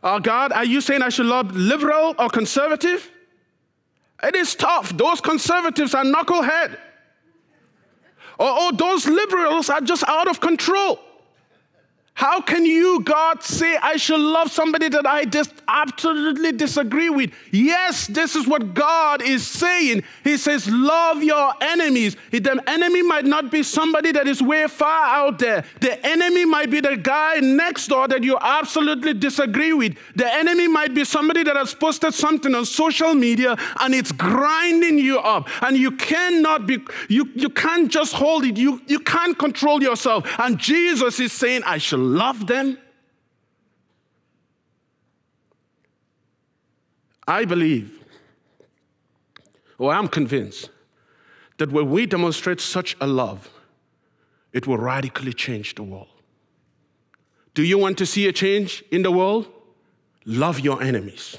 Uh, 0.02 0.20
God, 0.20 0.54
are 0.54 0.64
you 0.64 0.80
saying 0.80 1.02
I 1.02 1.10
should 1.10 1.26
love 1.26 1.54
liberal 1.54 2.16
or 2.18 2.30
conservative? 2.30 3.12
It 4.24 4.38
is 4.38 4.56
tough. 4.56 4.96
Those 4.96 5.20
conservatives 5.20 5.94
are 5.94 6.06
knucklehead. 6.06 6.78
Or, 8.40 8.48
oh, 8.50 8.72
those 8.76 9.08
liberals 9.08 9.70
are 9.70 9.82
just 9.82 10.04
out 10.08 10.28
of 10.28 10.40
control. 10.40 11.00
How 12.18 12.42
can 12.42 12.66
you, 12.66 13.02
God, 13.02 13.44
say 13.44 13.78
I 13.78 13.98
should 13.98 14.20
love 14.20 14.52
somebody 14.52 14.90
that 14.90 15.06
I 15.06 15.26
just 15.26 15.54
absolutely 15.68 16.52
disagree 16.52 17.12
with? 17.12 17.30
Yes, 17.52 18.08
this 18.08 18.36
is 18.36 18.48
what 18.48 18.74
God 18.74 19.22
is 19.22 19.46
saying. 19.46 20.02
He 20.24 20.38
says, 20.38 20.68
Love 20.68 21.22
your 21.22 21.54
enemies. 21.62 22.18
The 22.32 22.60
enemy 22.66 23.04
might 23.04 23.26
not 23.26 23.52
be 23.52 23.62
somebody 23.62 24.12
that 24.14 24.28
is 24.28 24.42
way 24.42 24.66
far 24.66 25.06
out 25.06 25.38
there. 25.38 25.64
The 25.80 26.04
enemy 26.04 26.44
might 26.46 26.72
be 26.72 26.82
the 26.82 26.98
guy 26.98 27.40
next 27.40 27.86
door 27.86 28.08
that 28.08 28.24
you 28.24 28.36
absolutely 28.42 29.14
disagree 29.14 29.74
with. 29.74 29.96
The 30.16 30.26
enemy 30.34 30.68
might 30.68 30.96
be 30.96 31.06
somebody 31.06 31.44
that 31.44 31.56
has 31.56 31.76
posted 31.76 32.16
something 32.16 32.56
on 32.56 32.66
social 32.66 33.14
media 33.14 33.56
and 33.80 33.94
it's 33.94 34.12
grinding 34.12 34.98
you 34.98 35.20
up. 35.20 35.48
And 35.62 35.78
you 35.78 35.92
cannot 35.92 36.66
be, 36.66 36.80
you, 37.10 37.30
you 37.36 37.50
can't 37.50 37.92
just 37.92 38.14
hold 38.14 38.44
it. 38.44 38.58
You, 38.58 38.82
you 38.88 39.02
can't 39.02 39.38
control 39.38 39.84
yourself. 39.84 40.28
And 40.40 40.58
Jesus 40.58 41.20
is 41.20 41.32
saying, 41.32 41.62
I 41.64 41.78
shall 41.78 42.07
love 42.08 42.48
them? 42.48 42.78
I 47.28 47.44
believe, 47.46 48.04
or 49.78 49.94
I'm 49.94 50.08
convinced, 50.08 50.70
that 51.58 51.72
when 51.72 51.90
we 51.90 52.06
demonstrate 52.06 52.62
such 52.62 52.96
a 53.02 53.08
love, 53.08 53.50
it 54.54 54.66
will 54.66 54.78
radically 54.78 55.34
change 55.34 55.76
the 55.76 55.84
world. 55.84 56.08
Do 57.54 57.64
you 57.64 57.78
want 57.78 57.98
to 57.98 58.06
see 58.06 58.28
a 58.28 58.32
change 58.32 58.84
in 58.92 59.02
the 59.02 59.12
world? 59.12 59.48
Love 60.26 60.60
your 60.60 60.82
enemies. 60.82 61.38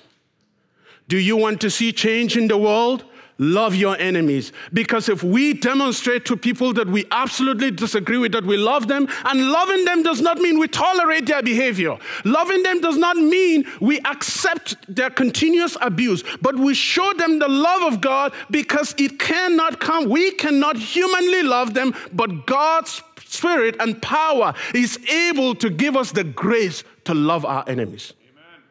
Do 1.09 1.17
you 1.17 1.37
want 1.37 1.61
to 1.63 1.71
see 1.71 1.93
change 1.93 2.37
in 2.37 2.49
the 2.49 2.59
world? 2.59 3.05
Love 3.39 3.75
your 3.75 3.97
enemies. 3.99 4.53
Because 4.73 5.09
if 5.09 5.23
we 5.23 5.55
demonstrate 5.55 6.25
to 6.27 6.37
people 6.37 6.73
that 6.75 6.89
we 6.89 7.07
absolutely 7.11 7.71
disagree 7.71 8.19
with, 8.19 8.33
that 8.33 8.45
we 8.45 8.57
love 8.57 8.89
them, 8.89 9.09
and 9.25 9.51
loving 9.51 9.85
them 9.85 10.03
does 10.03 10.21
not 10.21 10.39
mean 10.39 10.59
we 10.59 10.69
tolerate 10.69 11.27
their 11.27 11.43
behavior. 11.43 11.97
Loving 12.25 12.63
them 12.63 12.81
does 12.81 12.97
not 12.97 13.17
mean 13.17 13.65
we 13.81 14.01
accept 14.01 14.77
their 14.89 15.11
continuous 15.11 15.77
abuse, 15.81 16.25
but 16.43 16.57
we 16.57 16.75
show 16.75 17.13
them 17.15 17.39
the 17.39 17.49
love 17.49 17.93
of 17.93 18.01
God 18.01 18.33
because 18.51 18.95
it 18.99 19.19
cannot 19.19 19.81
come. 19.81 20.09
We 20.09 20.33
cannot 20.33 20.77
humanly 20.77 21.43
love 21.43 21.75
them, 21.75 21.95
but 22.13 22.47
God's 22.47 23.03
spirit 23.25 23.77
and 23.79 24.01
power 24.01 24.55
is 24.75 24.99
able 25.09 25.55
to 25.57 25.71
give 25.71 25.97
us 25.97 26.13
the 26.13 26.25
grace 26.25 26.83
to 27.05 27.15
love 27.15 27.45
our 27.45 27.63
enemies. 27.69 28.15
Amen. 28.33 28.63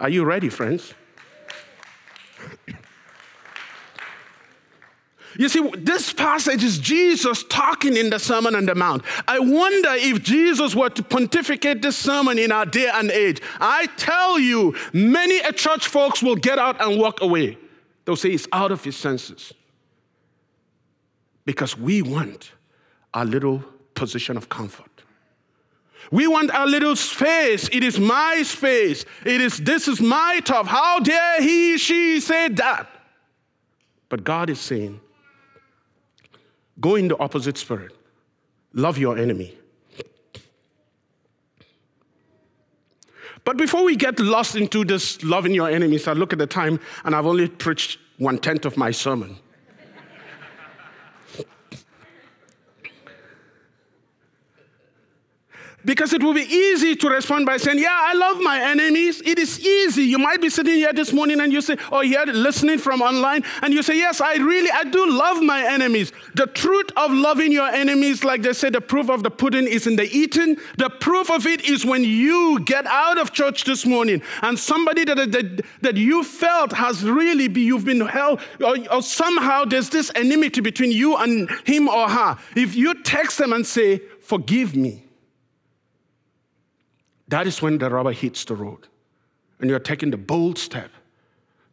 Are 0.00 0.08
you 0.08 0.24
ready, 0.24 0.48
friends? 0.48 0.94
You 5.38 5.48
see, 5.48 5.66
this 5.78 6.12
passage 6.12 6.62
is 6.62 6.78
Jesus 6.78 7.44
talking 7.44 7.96
in 7.96 8.10
the 8.10 8.18
Sermon 8.18 8.54
on 8.54 8.66
the 8.66 8.74
Mount. 8.74 9.02
I 9.26 9.38
wonder 9.38 9.90
if 9.92 10.22
Jesus 10.22 10.74
were 10.74 10.90
to 10.90 11.02
pontificate 11.02 11.80
this 11.80 11.96
sermon 11.96 12.38
in 12.38 12.52
our 12.52 12.66
day 12.66 12.90
and 12.92 13.10
age. 13.10 13.40
I 13.60 13.86
tell 13.96 14.38
you, 14.38 14.74
many 14.92 15.38
a 15.40 15.52
church 15.52 15.86
folks 15.86 16.22
will 16.22 16.36
get 16.36 16.58
out 16.58 16.80
and 16.80 16.98
walk 16.98 17.22
away. 17.22 17.56
They'll 18.04 18.16
say 18.16 18.30
it's 18.30 18.48
out 18.52 18.72
of 18.72 18.84
his 18.84 18.96
senses. 18.96 19.52
Because 21.44 21.78
we 21.78 22.02
want 22.02 22.52
our 23.14 23.24
little 23.24 23.64
position 23.94 24.36
of 24.36 24.48
comfort. 24.48 24.86
We 26.10 26.26
want 26.26 26.50
our 26.50 26.66
little 26.66 26.96
space. 26.96 27.68
It 27.72 27.82
is 27.82 27.98
my 27.98 28.42
space. 28.42 29.04
It 29.24 29.40
is 29.40 29.58
this 29.58 29.88
is 29.88 30.00
my 30.00 30.40
top. 30.44 30.66
How 30.66 30.98
dare 30.98 31.40
he, 31.40 31.78
she 31.78 32.20
say 32.20 32.48
that? 32.48 32.88
But 34.08 34.24
God 34.24 34.50
is 34.50 34.60
saying, 34.60 35.00
Go 36.80 36.96
in 36.96 37.08
the 37.08 37.18
opposite 37.18 37.58
spirit. 37.58 37.92
Love 38.72 38.98
your 38.98 39.18
enemy. 39.18 39.56
But 43.44 43.56
before 43.56 43.84
we 43.84 43.96
get 43.96 44.20
lost 44.20 44.54
into 44.54 44.84
this 44.84 45.22
loving 45.24 45.52
your 45.52 45.68
enemies, 45.68 46.06
I 46.06 46.12
look 46.12 46.32
at 46.32 46.38
the 46.38 46.46
time 46.46 46.78
and 47.04 47.14
I've 47.14 47.26
only 47.26 47.48
preached 47.48 47.98
one 48.18 48.38
tenth 48.38 48.64
of 48.64 48.76
my 48.76 48.92
sermon. 48.92 49.36
Because 55.84 56.12
it 56.12 56.22
will 56.22 56.34
be 56.34 56.42
easy 56.42 56.94
to 56.96 57.08
respond 57.08 57.46
by 57.46 57.56
saying, 57.56 57.78
Yeah, 57.78 57.88
I 57.90 58.14
love 58.14 58.40
my 58.40 58.60
enemies. 58.60 59.20
It 59.24 59.38
is 59.38 59.58
easy. 59.60 60.04
You 60.04 60.18
might 60.18 60.40
be 60.40 60.48
sitting 60.48 60.74
here 60.74 60.92
this 60.92 61.12
morning 61.12 61.40
and 61.40 61.52
you 61.52 61.60
say, 61.60 61.76
or 61.90 62.04
here 62.04 62.24
listening 62.26 62.78
from 62.78 63.02
online, 63.02 63.42
and 63.62 63.74
you 63.74 63.82
say, 63.82 63.96
Yes, 63.96 64.20
I 64.20 64.36
really, 64.36 64.70
I 64.70 64.84
do 64.84 65.10
love 65.10 65.42
my 65.42 65.66
enemies. 65.66 66.12
The 66.34 66.46
truth 66.46 66.90
of 66.96 67.12
loving 67.12 67.50
your 67.50 67.68
enemies, 67.68 68.22
like 68.24 68.42
they 68.42 68.52
say, 68.52 68.70
the 68.70 68.80
proof 68.80 69.10
of 69.10 69.22
the 69.22 69.30
pudding 69.30 69.66
is 69.66 69.86
in 69.86 69.96
the 69.96 70.04
eating. 70.04 70.56
The 70.78 70.90
proof 70.90 71.30
of 71.30 71.46
it 71.46 71.68
is 71.68 71.84
when 71.84 72.04
you 72.04 72.60
get 72.60 72.86
out 72.86 73.18
of 73.18 73.32
church 73.32 73.64
this 73.64 73.84
morning 73.84 74.22
and 74.42 74.58
somebody 74.58 75.04
that, 75.04 75.16
that, 75.16 75.64
that 75.80 75.96
you 75.96 76.22
felt 76.22 76.72
has 76.72 77.02
really 77.02 77.48
be, 77.48 77.62
you've 77.62 77.84
been 77.84 78.00
held, 78.00 78.40
or, 78.64 78.76
or 78.90 79.02
somehow 79.02 79.64
there's 79.64 79.90
this 79.90 80.12
enmity 80.14 80.60
between 80.60 80.92
you 80.92 81.16
and 81.16 81.50
him 81.64 81.88
or 81.88 82.08
her. 82.08 82.38
If 82.54 82.76
you 82.76 83.02
text 83.02 83.38
them 83.38 83.52
and 83.52 83.66
say, 83.66 84.00
Forgive 84.20 84.76
me 84.76 85.02
that 87.32 87.46
is 87.46 87.62
when 87.62 87.78
the 87.78 87.88
rubber 87.88 88.12
hits 88.12 88.44
the 88.44 88.54
road 88.54 88.88
and 89.58 89.70
you're 89.70 89.78
taking 89.78 90.10
the 90.10 90.18
bold 90.18 90.58
step 90.58 90.90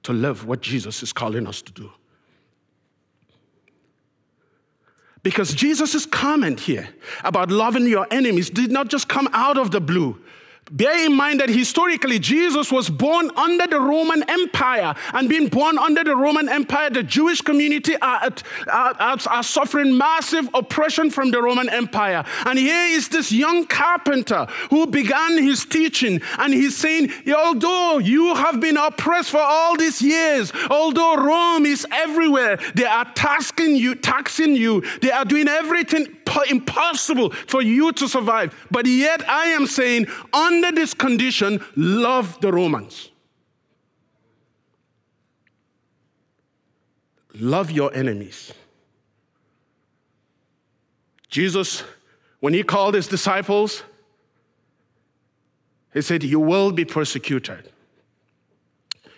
to 0.03 0.13
live 0.13 0.45
what 0.45 0.61
Jesus 0.61 1.03
is 1.03 1.11
calling 1.11 1.45
us 1.45 1.61
to 1.61 1.73
do. 1.73 1.91
Because 5.21 5.53
Jesus' 5.53 6.05
comment 6.05 6.61
here 6.61 6.87
about 7.25 7.51
loving 7.51 7.87
your 7.87 8.07
enemies 8.09 8.49
did 8.49 8.71
not 8.71 8.87
just 8.87 9.09
come 9.09 9.27
out 9.33 9.57
of 9.57 9.71
the 9.71 9.81
blue. 9.81 10.21
Bear 10.71 11.05
in 11.05 11.15
mind 11.15 11.39
that 11.39 11.49
historically, 11.49 12.19
Jesus 12.19 12.71
was 12.71 12.89
born 12.89 13.31
under 13.35 13.65
the 13.65 13.79
Roman 13.79 14.23
Empire. 14.29 14.93
And 15.13 15.27
being 15.27 15.47
born 15.47 15.77
under 15.77 16.03
the 16.03 16.15
Roman 16.15 16.47
Empire, 16.47 16.89
the 16.89 17.03
Jewish 17.03 17.41
community 17.41 17.95
are, 18.01 18.31
are, 18.71 18.95
are, 19.27 19.43
suffering 19.43 19.97
massive 19.97 20.47
oppression 20.53 21.09
from 21.09 21.31
the 21.31 21.41
Roman 21.41 21.69
Empire. 21.69 22.23
And 22.45 22.59
here 22.59 22.85
is 22.95 23.09
this 23.09 23.31
young 23.31 23.65
carpenter 23.65 24.45
who 24.69 24.85
began 24.85 25.41
his 25.41 25.65
teaching. 25.65 26.21
And 26.37 26.53
he's 26.53 26.77
saying, 26.77 27.11
although 27.35 27.97
you 27.97 28.35
have 28.35 28.59
been 28.59 28.77
oppressed 28.77 29.31
for 29.31 29.41
all 29.41 29.75
these 29.75 30.01
years, 30.01 30.51
although 30.69 31.15
Rome 31.15 31.65
is 31.65 31.85
everywhere, 31.91 32.57
they 32.75 32.85
are 32.85 33.05
tasking 33.15 33.75
you, 33.75 33.95
taxing 33.95 34.55
you, 34.55 34.81
they 35.01 35.11
are 35.11 35.25
doing 35.25 35.47
everything 35.47 36.15
impossible 36.49 37.31
for 37.31 37.61
you 37.61 37.91
to 37.93 38.07
survive. 38.07 38.55
But 38.71 38.85
yet 38.85 39.27
I 39.29 39.47
am 39.47 39.67
saying, 39.67 40.07
under 40.33 40.71
this 40.71 40.93
condition, 40.93 41.63
love 41.75 42.39
the 42.41 42.51
Romans. 42.51 43.09
Love 47.35 47.71
your 47.71 47.93
enemies. 47.93 48.51
Jesus, 51.29 51.83
when 52.39 52.53
he 52.53 52.63
called 52.63 52.95
his 52.95 53.07
disciples, 53.07 53.83
he 55.93 56.01
said, 56.01 56.23
You 56.23 56.39
will 56.39 56.71
be 56.71 56.85
persecuted. 56.85 57.71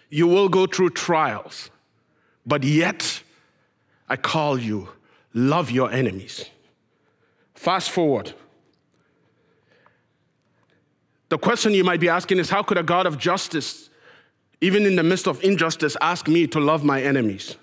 You 0.10 0.28
will 0.28 0.50
go 0.50 0.68
through 0.68 0.92
trials. 0.92 1.70
But 2.46 2.64
yet, 2.64 3.24
I 4.10 4.18
call 4.18 4.58
you, 4.60 4.90
love 5.34 5.72
your 5.72 5.92
enemies. 5.92 6.46
Fast 7.62 7.92
forward. 7.92 8.34
The 11.30 11.38
question 11.38 11.76
you 11.76 11.84
might 11.84 12.00
be 12.00 12.10
asking 12.10 12.40
is 12.40 12.50
how 12.50 12.64
could 12.64 12.80
a 12.80 12.82
God 12.82 13.06
of 13.06 13.20
justice, 13.20 13.92
even 14.62 14.88
in 14.88 14.96
the 14.96 15.04
midst 15.04 15.28
of 15.28 15.44
injustice, 15.44 15.96
ask 16.02 16.28
me 16.28 16.48
to 16.48 16.60
love 16.60 16.84
my 16.84 17.04
enemies? 17.04 17.58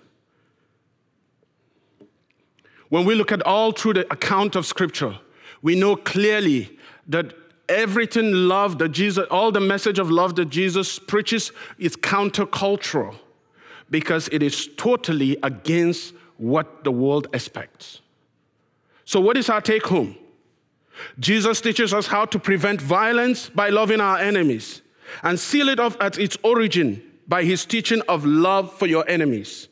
When 2.91 3.05
we 3.07 3.17
look 3.17 3.33
at 3.33 3.43
all 3.43 3.73
through 3.73 3.95
the 3.95 4.13
account 4.13 4.55
of 4.55 4.67
Scripture, 4.67 5.19
we 5.63 5.75
know 5.75 5.97
clearly 5.97 6.79
that 7.09 7.35
everything 7.69 8.31
love 8.31 8.79
that 8.79 8.91
Jesus, 8.91 9.27
all 9.33 9.51
the 9.51 9.59
message 9.59 9.99
of 9.99 10.13
love 10.13 10.37
that 10.37 10.49
Jesus 10.49 11.01
preaches 11.01 11.51
is 11.77 11.97
countercultural 11.97 13.17
because 13.91 14.29
it 14.31 14.45
is 14.45 14.69
totally 14.77 15.37
against 15.43 16.15
what 16.37 16.85
the 16.85 16.93
world 16.93 17.27
expects. 17.33 18.01
So, 19.09 19.21
what 19.21 19.39
is 19.39 19.49
our 19.49 19.63
take 19.63 19.87
home? 19.87 20.19
Jesus 21.19 21.63
teaches 21.63 21.95
us 21.95 22.09
how 22.09 22.27
to 22.27 22.39
prevent 22.39 22.79
violence 22.79 23.49
by 23.49 23.71
loving 23.71 24.03
our 24.03 24.19
enemies 24.19 24.83
and 25.23 25.41
seal 25.41 25.71
it 25.71 25.81
off 25.81 25.97
at 25.99 26.19
its 26.19 26.37
origin 26.43 27.03
by 27.27 27.43
his 27.43 27.65
teaching 27.65 28.03
of 28.07 28.27
love 28.27 28.71
for 28.71 28.87
your 28.87 29.09
enemies. 29.09 29.69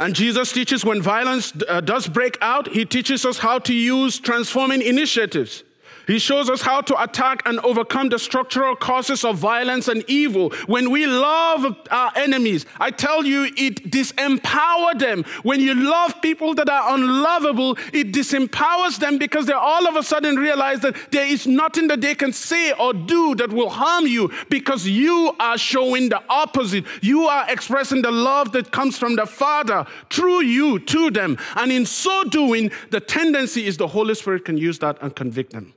And 0.00 0.16
Jesus 0.16 0.50
teaches 0.50 0.84
when 0.84 1.00
violence 1.00 1.52
uh, 1.68 1.80
does 1.80 2.08
break 2.08 2.36
out, 2.40 2.66
he 2.66 2.84
teaches 2.84 3.24
us 3.24 3.38
how 3.38 3.60
to 3.60 3.72
use 3.72 4.18
transforming 4.18 4.82
initiatives. 4.82 5.62
He 6.10 6.18
shows 6.18 6.50
us 6.50 6.60
how 6.60 6.80
to 6.80 7.00
attack 7.00 7.40
and 7.46 7.60
overcome 7.60 8.08
the 8.08 8.18
structural 8.18 8.74
causes 8.74 9.24
of 9.24 9.38
violence 9.38 9.86
and 9.86 10.02
evil. 10.08 10.50
When 10.66 10.90
we 10.90 11.06
love 11.06 11.76
our 11.88 12.10
enemies, 12.16 12.66
I 12.80 12.90
tell 12.90 13.24
you, 13.24 13.44
it 13.56 13.92
disempower 13.92 14.98
them. 14.98 15.22
When 15.44 15.60
you 15.60 15.72
love 15.72 16.20
people 16.20 16.52
that 16.54 16.68
are 16.68 16.96
unlovable, 16.96 17.78
it 17.92 18.10
disempowers 18.10 18.98
them 18.98 19.18
because 19.18 19.46
they 19.46 19.52
all 19.52 19.86
of 19.86 19.94
a 19.94 20.02
sudden 20.02 20.34
realize 20.34 20.80
that 20.80 20.96
there 21.12 21.26
is 21.26 21.46
nothing 21.46 21.86
that 21.86 22.00
they 22.00 22.16
can 22.16 22.32
say 22.32 22.72
or 22.72 22.92
do 22.92 23.36
that 23.36 23.52
will 23.52 23.70
harm 23.70 24.08
you 24.08 24.32
because 24.48 24.88
you 24.88 25.36
are 25.38 25.58
showing 25.58 26.08
the 26.08 26.20
opposite. 26.28 26.86
You 27.02 27.26
are 27.26 27.48
expressing 27.48 28.02
the 28.02 28.10
love 28.10 28.50
that 28.50 28.72
comes 28.72 28.98
from 28.98 29.14
the 29.14 29.26
Father 29.26 29.86
through 30.10 30.42
you 30.42 30.80
to 30.80 31.12
them. 31.12 31.38
And 31.54 31.70
in 31.70 31.86
so 31.86 32.24
doing, 32.24 32.72
the 32.90 32.98
tendency 32.98 33.64
is 33.64 33.76
the 33.76 33.86
Holy 33.86 34.16
Spirit 34.16 34.44
can 34.44 34.58
use 34.58 34.80
that 34.80 35.00
and 35.00 35.14
convict 35.14 35.52
them. 35.52 35.72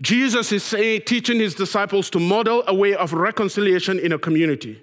Jesus 0.00 0.52
is 0.52 0.68
teaching 1.04 1.40
his 1.40 1.54
disciples 1.54 2.08
to 2.10 2.20
model 2.20 2.62
a 2.66 2.74
way 2.74 2.94
of 2.94 3.12
reconciliation 3.12 3.98
in 3.98 4.12
a 4.12 4.18
community. 4.18 4.82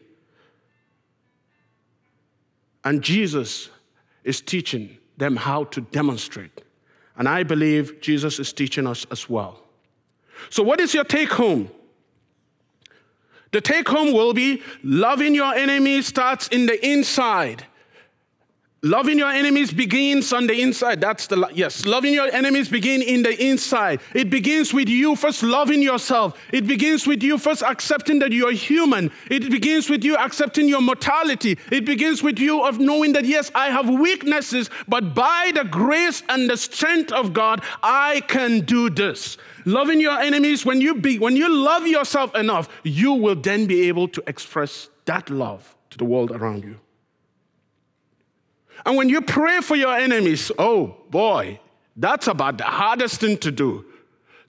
And 2.84 3.02
Jesus 3.02 3.70
is 4.24 4.42
teaching 4.42 4.98
them 5.18 5.38
how 5.38 5.64
to 5.66 5.82
demonstrate. 5.82 6.62
And 7.18 7.30
I 7.30 7.44
believe 7.44 8.02
Jesus 8.02 8.40
is 8.40 8.52
teaching 8.52 8.86
us 8.86 9.06
as 9.10 9.30
well. 9.30 9.62
So, 10.50 10.62
what 10.62 10.82
is 10.82 10.94
your 10.94 11.06
take 11.06 11.32
home? 11.32 11.72
The 13.52 13.62
take 13.62 13.88
home 13.88 14.12
will 14.14 14.34
be 14.34 14.62
loving 14.84 15.34
your 15.34 15.54
enemy 15.54 16.02
starts 16.02 16.50
in 16.50 16.66
the 16.66 16.86
inside. 16.86 17.66
Loving 18.86 19.18
your 19.18 19.32
enemies 19.32 19.74
begins 19.74 20.32
on 20.32 20.46
the 20.46 20.62
inside. 20.62 21.02
That's 21.02 21.26
the, 21.26 21.50
yes, 21.52 21.88
loving 21.88 22.14
your 22.14 22.32
enemies 22.32 22.70
begin 22.70 23.02
in 23.02 23.24
the 23.24 23.36
inside. 23.44 24.00
It 24.14 24.30
begins 24.30 24.76
with 24.76 24.88
you 24.88 25.16
first 25.16 25.42
loving 25.42 25.82
yourself. 25.82 26.40
It 26.54 26.68
begins 26.68 27.08
with 27.08 27.24
you 27.24 27.40
first 27.40 27.64
accepting 27.64 28.20
that 28.20 28.32
you're 28.32 28.52
human. 28.52 29.10
It 29.32 29.50
begins 29.50 29.90
with 29.90 30.04
you 30.04 30.16
accepting 30.16 30.68
your 30.68 30.82
mortality. 30.82 31.58
It 31.72 31.84
begins 31.84 32.22
with 32.22 32.38
you 32.38 32.62
of 32.62 32.80
knowing 32.80 33.14
that, 33.14 33.26
yes, 33.26 33.50
I 33.56 33.72
have 33.72 33.90
weaknesses, 33.90 34.70
but 34.88 35.16
by 35.16 35.52
the 35.56 35.64
grace 35.64 36.22
and 36.30 36.48
the 36.48 36.56
strength 36.56 37.12
of 37.12 37.34
God, 37.34 37.64
I 37.82 38.22
can 38.28 38.60
do 38.60 38.92
this. 38.92 39.40
Loving 39.66 40.00
your 40.00 40.20
enemies, 40.20 40.64
when 40.64 40.80
you, 40.80 40.94
be, 40.94 41.18
when 41.18 41.36
you 41.36 41.52
love 41.52 41.88
yourself 41.88 42.36
enough, 42.36 42.70
you 42.84 43.14
will 43.14 43.36
then 43.36 43.66
be 43.66 43.88
able 43.88 44.08
to 44.10 44.24
express 44.28 44.90
that 45.06 45.32
love 45.32 45.76
to 45.90 45.98
the 45.98 46.06
world 46.06 46.30
around 46.30 46.64
you. 46.64 46.80
And 48.86 48.96
when 48.96 49.10
you 49.10 49.22
pray 49.22 49.62
for 49.62 49.76
your 49.76 49.96
enemies, 49.96 50.52
oh 50.60 50.96
boy, 51.10 51.60
that's 51.96 52.28
about 52.28 52.58
the 52.58 52.66
hardest 52.66 53.20
thing 53.20 53.38
to 53.40 53.52
do. 53.52 53.86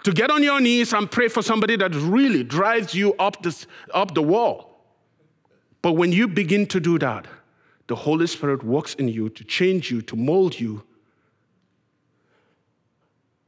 To 0.04 0.12
get 0.12 0.30
on 0.30 0.42
your 0.42 0.60
knees 0.60 0.92
and 0.92 1.10
pray 1.10 1.28
for 1.28 1.42
somebody 1.42 1.76
that 1.76 1.94
really 1.94 2.44
drives 2.44 2.94
you 2.94 3.14
up, 3.14 3.42
this, 3.42 3.66
up 3.92 4.14
the 4.14 4.22
wall. 4.22 4.84
But 5.82 5.92
when 5.92 6.12
you 6.12 6.28
begin 6.28 6.66
to 6.66 6.80
do 6.80 6.98
that, 6.98 7.26
the 7.86 7.96
Holy 7.96 8.26
Spirit 8.26 8.62
works 8.62 8.94
in 8.94 9.08
you 9.08 9.30
to 9.30 9.44
change 9.44 9.90
you, 9.90 10.02
to 10.02 10.16
mold 10.16 10.58
you. 10.58 10.82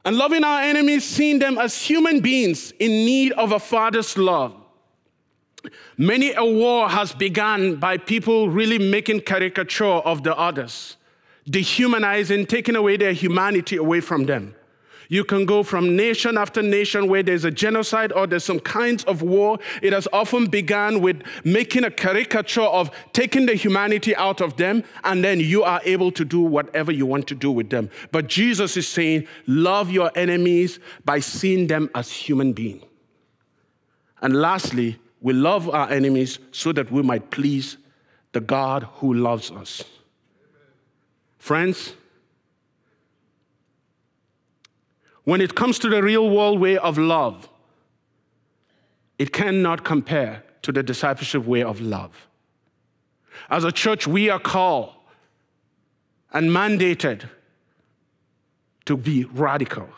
And 0.05 0.17
loving 0.17 0.43
our 0.43 0.61
enemies, 0.61 1.03
seeing 1.03 1.39
them 1.39 1.57
as 1.57 1.81
human 1.81 2.21
beings 2.21 2.71
in 2.79 2.89
need 2.89 3.33
of 3.33 3.51
a 3.51 3.59
father's 3.59 4.17
love. 4.17 4.58
Many 5.97 6.33
a 6.33 6.45
war 6.45 6.89
has 6.89 7.13
begun 7.13 7.75
by 7.75 7.97
people 7.97 8.49
really 8.49 8.79
making 8.79 9.21
caricature 9.21 9.85
of 9.85 10.23
the 10.23 10.35
others, 10.37 10.97
dehumanizing, 11.49 12.45
taking 12.45 12.75
away 12.75 12.97
their 12.97 13.13
humanity 13.13 13.75
away 13.75 13.99
from 13.99 14.25
them. 14.25 14.55
You 15.11 15.23
can 15.23 15.47
go 15.47 15.63
from 15.63 15.95
nation 15.95 16.37
after 16.37 16.61
nation 16.61 17.07
where 17.07 17.23
there's 17.23 17.43
a 17.43 17.49
genocide 17.49 18.11
or 18.11 18.27
there's 18.27 18.43
some 18.43 18.59
kinds 18.59 19.03
of 19.05 19.23
war. 19.23 19.57
It 19.81 19.91
has 19.91 20.07
often 20.13 20.45
begun 20.45 21.01
with 21.01 21.23
making 21.43 21.83
a 21.83 21.89
caricature 21.89 22.61
of 22.61 22.91
taking 23.11 23.47
the 23.47 23.55
humanity 23.55 24.15
out 24.15 24.39
of 24.39 24.55
them, 24.57 24.83
and 25.03 25.23
then 25.23 25.39
you 25.39 25.63
are 25.63 25.81
able 25.83 26.11
to 26.11 26.23
do 26.23 26.41
whatever 26.41 26.91
you 26.91 27.07
want 27.07 27.25
to 27.27 27.35
do 27.35 27.49
with 27.49 27.71
them. 27.71 27.89
But 28.11 28.27
Jesus 28.27 28.77
is 28.77 28.87
saying, 28.87 29.27
love 29.47 29.89
your 29.89 30.11
enemies 30.13 30.79
by 31.03 31.21
seeing 31.21 31.65
them 31.65 31.89
as 31.95 32.11
human 32.11 32.53
beings. 32.53 32.83
And 34.21 34.39
lastly, 34.39 34.99
we 35.21 35.33
love 35.33 35.69
our 35.69 35.89
enemies 35.89 36.39
so 36.51 36.71
that 36.71 36.91
we 36.91 37.01
might 37.01 37.29
please 37.31 37.77
the 38.31 38.39
God 38.39 38.83
who 38.95 39.13
loves 39.13 39.51
us. 39.51 39.83
Friends, 41.37 41.93
when 45.23 45.41
it 45.41 45.55
comes 45.55 45.79
to 45.79 45.89
the 45.89 46.01
real 46.01 46.29
world 46.29 46.59
way 46.59 46.77
of 46.77 46.97
love, 46.97 47.49
it 49.17 49.33
cannot 49.33 49.83
compare 49.83 50.43
to 50.61 50.71
the 50.71 50.83
discipleship 50.83 51.45
way 51.45 51.63
of 51.63 51.81
love. 51.81 52.27
As 53.49 53.63
a 53.63 53.71
church, 53.71 54.07
we 54.07 54.29
are 54.29 54.39
called 54.39 54.93
and 56.31 56.49
mandated 56.49 57.29
to 58.85 58.97
be 58.97 59.25
radical. 59.25 59.89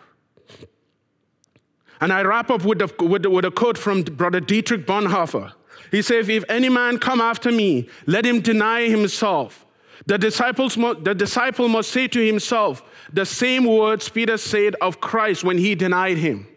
And 2.01 2.11
I 2.11 2.23
wrap 2.23 2.49
up 2.49 2.65
with 2.65 2.81
a, 2.81 3.03
with, 3.03 3.25
with 3.25 3.45
a 3.45 3.51
quote 3.51 3.77
from 3.77 4.01
Brother 4.01 4.39
Dietrich 4.39 4.85
Bonhoeffer. 4.85 5.53
He 5.91 6.01
says, 6.01 6.27
If 6.27 6.43
any 6.49 6.67
man 6.67 6.97
come 6.97 7.21
after 7.21 7.51
me, 7.51 7.87
let 8.07 8.25
him 8.25 8.41
deny 8.41 8.89
himself. 8.89 9.65
The, 10.07 10.17
disciples, 10.17 10.75
the 10.75 11.13
disciple 11.15 11.67
must 11.67 11.91
say 11.91 12.07
to 12.07 12.25
himself 12.25 12.83
the 13.13 13.25
same 13.25 13.65
words 13.65 14.09
Peter 14.09 14.37
said 14.37 14.75
of 14.81 14.99
Christ 14.99 15.43
when 15.43 15.57
he 15.57 15.75
denied 15.75 16.17
him 16.17 16.47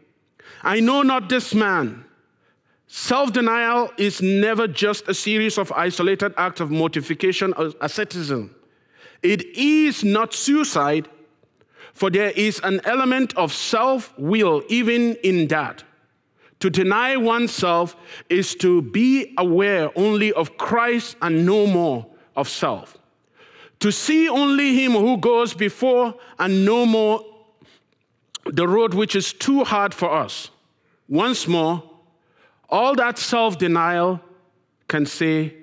I 0.63 0.81
know 0.81 1.03
not 1.03 1.29
this 1.29 1.55
man. 1.55 2.07
Self 2.87 3.33
denial 3.33 3.91
is 3.99 4.23
never 4.23 4.67
just 4.67 5.09
a 5.09 5.15
series 5.15 5.59
of 5.59 5.71
isolated 5.73 6.33
acts 6.39 6.61
of 6.61 6.71
mortification 6.71 7.53
or 7.57 7.73
asceticism. 7.83 8.55
It 9.23 9.45
is 9.57 10.05
not 10.05 10.33
suicide, 10.33 11.09
for 11.95 12.11
there 12.11 12.31
is 12.31 12.61
an 12.65 12.81
element 12.85 13.35
of 13.37 13.53
self 13.53 14.13
will 14.19 14.63
even 14.69 15.15
in 15.23 15.47
that. 15.49 15.85
To 16.61 16.69
deny 16.69 17.17
oneself 17.17 17.97
is 18.29 18.55
to 18.57 18.83
be 18.83 19.33
aware 19.39 19.91
only 19.97 20.33
of 20.33 20.57
Christ 20.57 21.17
and 21.23 21.47
no 21.47 21.67
more 21.67 22.07
of 22.37 22.49
self. 22.49 22.99
To 23.81 23.93
see 23.93 24.29
only 24.29 24.83
Him 24.83 24.93
who 24.93 25.19
goes 25.19 25.55
before 25.55 26.15
and 26.39 26.65
no 26.65 26.85
more 26.85 27.25
the 28.47 28.67
road 28.67 28.95
which 28.95 29.15
is 29.15 29.33
too 29.33 29.65
hard 29.65 29.95
for 29.95 30.11
us. 30.11 30.51
Once 31.09 31.47
more, 31.47 31.83
all 32.69 32.95
that 32.97 33.19
self 33.19 33.57
denial 33.59 34.21
can 34.89 35.07
say, 35.07 35.55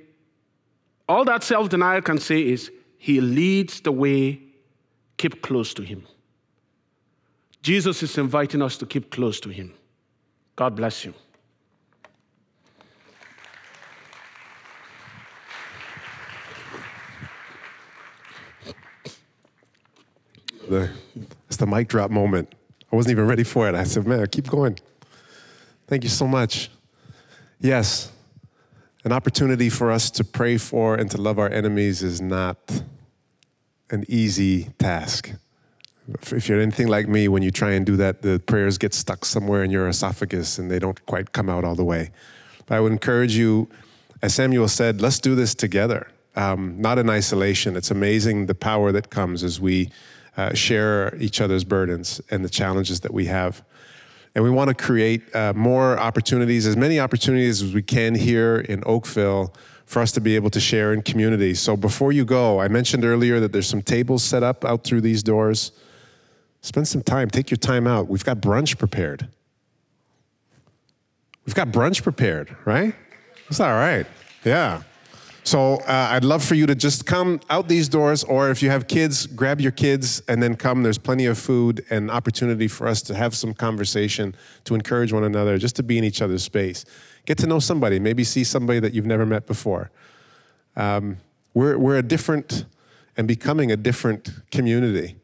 all 1.09 1.25
that 1.25 1.43
self 1.43 1.67
denial 1.67 2.01
can 2.01 2.19
say 2.19 2.41
is, 2.41 2.71
He 2.97 3.19
leads 3.19 3.81
the 3.81 3.91
way, 3.91 4.41
keep 5.17 5.41
close 5.41 5.73
to 5.73 5.83
Him. 5.83 6.05
Jesus 7.61 8.01
is 8.01 8.17
inviting 8.17 8.61
us 8.61 8.77
to 8.77 8.85
keep 8.85 9.11
close 9.11 9.39
to 9.41 9.49
Him. 9.49 9.73
God 10.55 10.75
bless 10.75 11.05
you. 11.05 11.13
The, 20.67 20.89
it's 21.47 21.57
the 21.57 21.67
mic 21.67 21.87
drop 21.87 22.09
moment. 22.11 22.55
I 22.91 22.95
wasn't 22.95 23.11
even 23.11 23.27
ready 23.27 23.43
for 23.43 23.67
it. 23.67 23.75
I 23.75 23.83
said, 23.83 24.07
man, 24.07 24.25
keep 24.27 24.47
going. 24.47 24.79
Thank 25.87 26.03
you 26.03 26.09
so 26.09 26.25
much. 26.25 26.71
Yes, 27.59 28.11
an 29.03 29.11
opportunity 29.11 29.69
for 29.69 29.91
us 29.91 30.09
to 30.11 30.23
pray 30.23 30.57
for 30.57 30.95
and 30.95 31.11
to 31.11 31.17
love 31.19 31.37
our 31.37 31.49
enemies 31.49 32.01
is 32.01 32.21
not 32.21 32.83
an 33.89 34.05
easy 34.07 34.69
task 34.79 35.31
if 36.31 36.47
you're 36.47 36.59
anything 36.59 36.87
like 36.87 37.07
me, 37.07 37.27
when 37.27 37.43
you 37.43 37.51
try 37.51 37.71
and 37.71 37.85
do 37.85 37.95
that, 37.97 38.21
the 38.21 38.39
prayers 38.45 38.77
get 38.77 38.93
stuck 38.93 39.25
somewhere 39.25 39.63
in 39.63 39.71
your 39.71 39.87
esophagus 39.87 40.57
and 40.57 40.69
they 40.69 40.79
don't 40.79 41.05
quite 41.05 41.31
come 41.31 41.49
out 41.49 41.63
all 41.63 41.75
the 41.75 41.83
way. 41.83 42.11
But 42.65 42.75
I 42.75 42.79
would 42.79 42.91
encourage 42.91 43.35
you, 43.35 43.69
as 44.21 44.33
Samuel 44.33 44.67
said, 44.67 45.01
let's 45.01 45.19
do 45.19 45.35
this 45.35 45.55
together, 45.55 46.07
um, 46.35 46.79
not 46.79 46.97
in 46.97 47.09
isolation. 47.09 47.75
It's 47.75 47.91
amazing 47.91 48.45
the 48.45 48.55
power 48.55 48.91
that 48.91 49.09
comes 49.09 49.43
as 49.43 49.59
we 49.59 49.89
uh, 50.37 50.53
share 50.53 51.15
each 51.17 51.41
other's 51.41 51.63
burdens 51.63 52.21
and 52.29 52.45
the 52.45 52.49
challenges 52.49 53.01
that 53.01 53.13
we 53.13 53.25
have. 53.25 53.63
And 54.33 54.43
we 54.43 54.49
want 54.49 54.69
to 54.69 54.73
create 54.73 55.35
uh, 55.35 55.53
more 55.53 55.99
opportunities, 55.99 56.65
as 56.65 56.77
many 56.77 56.99
opportunities 56.99 57.61
as 57.61 57.73
we 57.73 57.81
can 57.81 58.15
here 58.15 58.59
in 58.59 58.81
Oakville 58.85 59.53
for 59.85 60.01
us 60.01 60.13
to 60.13 60.21
be 60.21 60.35
able 60.35 60.49
to 60.49 60.59
share 60.61 60.93
in 60.93 61.01
community. 61.01 61.53
So 61.53 61.75
before 61.75 62.13
you 62.13 62.23
go, 62.23 62.61
I 62.61 62.69
mentioned 62.69 63.03
earlier 63.03 63.41
that 63.41 63.51
there's 63.51 63.67
some 63.67 63.81
tables 63.81 64.23
set 64.23 64.41
up 64.41 64.63
out 64.63 64.85
through 64.85 65.01
these 65.01 65.21
doors. 65.21 65.73
Spend 66.61 66.87
some 66.87 67.01
time, 67.01 67.29
take 67.29 67.49
your 67.49 67.57
time 67.57 67.87
out. 67.87 68.07
We've 68.07 68.23
got 68.23 68.39
brunch 68.39 68.77
prepared. 68.77 69.27
We've 71.45 71.55
got 71.55 71.69
brunch 71.69 72.03
prepared, 72.03 72.55
right? 72.65 72.93
It's 73.49 73.59
all 73.59 73.73
right. 73.73 74.05
Yeah. 74.45 74.83
So 75.43 75.77
uh, 75.77 76.09
I'd 76.11 76.23
love 76.23 76.43
for 76.43 76.53
you 76.53 76.67
to 76.67 76.75
just 76.75 77.07
come 77.07 77.41
out 77.49 77.67
these 77.67 77.89
doors, 77.89 78.23
or 78.23 78.51
if 78.51 78.61
you 78.61 78.69
have 78.69 78.87
kids, 78.87 79.25
grab 79.25 79.59
your 79.59 79.71
kids 79.71 80.21
and 80.27 80.41
then 80.41 80.55
come. 80.55 80.83
There's 80.83 80.99
plenty 80.99 81.25
of 81.25 81.37
food 81.37 81.83
and 81.89 82.11
opportunity 82.11 82.67
for 82.67 82.87
us 82.87 83.01
to 83.03 83.15
have 83.15 83.35
some 83.35 83.55
conversation, 83.55 84.35
to 84.65 84.75
encourage 84.75 85.11
one 85.11 85.23
another, 85.23 85.57
just 85.57 85.75
to 85.77 85.83
be 85.83 85.97
in 85.97 86.03
each 86.03 86.21
other's 86.21 86.43
space. 86.43 86.85
Get 87.25 87.39
to 87.39 87.47
know 87.47 87.57
somebody, 87.57 87.99
maybe 87.99 88.23
see 88.23 88.43
somebody 88.43 88.79
that 88.79 88.93
you've 88.93 89.07
never 89.07 89.25
met 89.25 89.47
before. 89.47 89.89
Um, 90.75 91.17
we're, 91.55 91.77
we're 91.77 91.97
a 91.97 92.03
different 92.03 92.65
and 93.17 93.27
becoming 93.27 93.71
a 93.71 93.77
different 93.77 94.29
community. 94.51 95.15